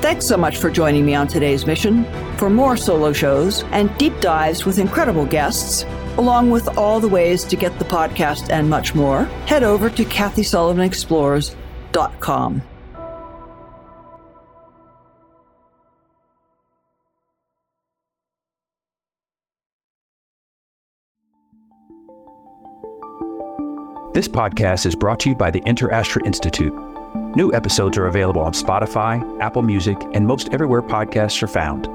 [0.00, 2.04] Thanks so much for joining me on today's mission.
[2.36, 5.84] For more solo shows and deep dives with incredible guests,
[6.18, 10.04] along with all the ways to get the podcast and much more, head over to
[10.04, 12.62] KathySullivanExplores.com.
[24.16, 26.72] This podcast is brought to you by the InterAstra Institute.
[27.36, 31.86] New episodes are available on Spotify, Apple Music, and most everywhere podcasts are found.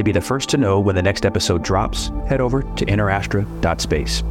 [0.00, 4.22] To be the first to know when the next episode drops, head over to interastra.space.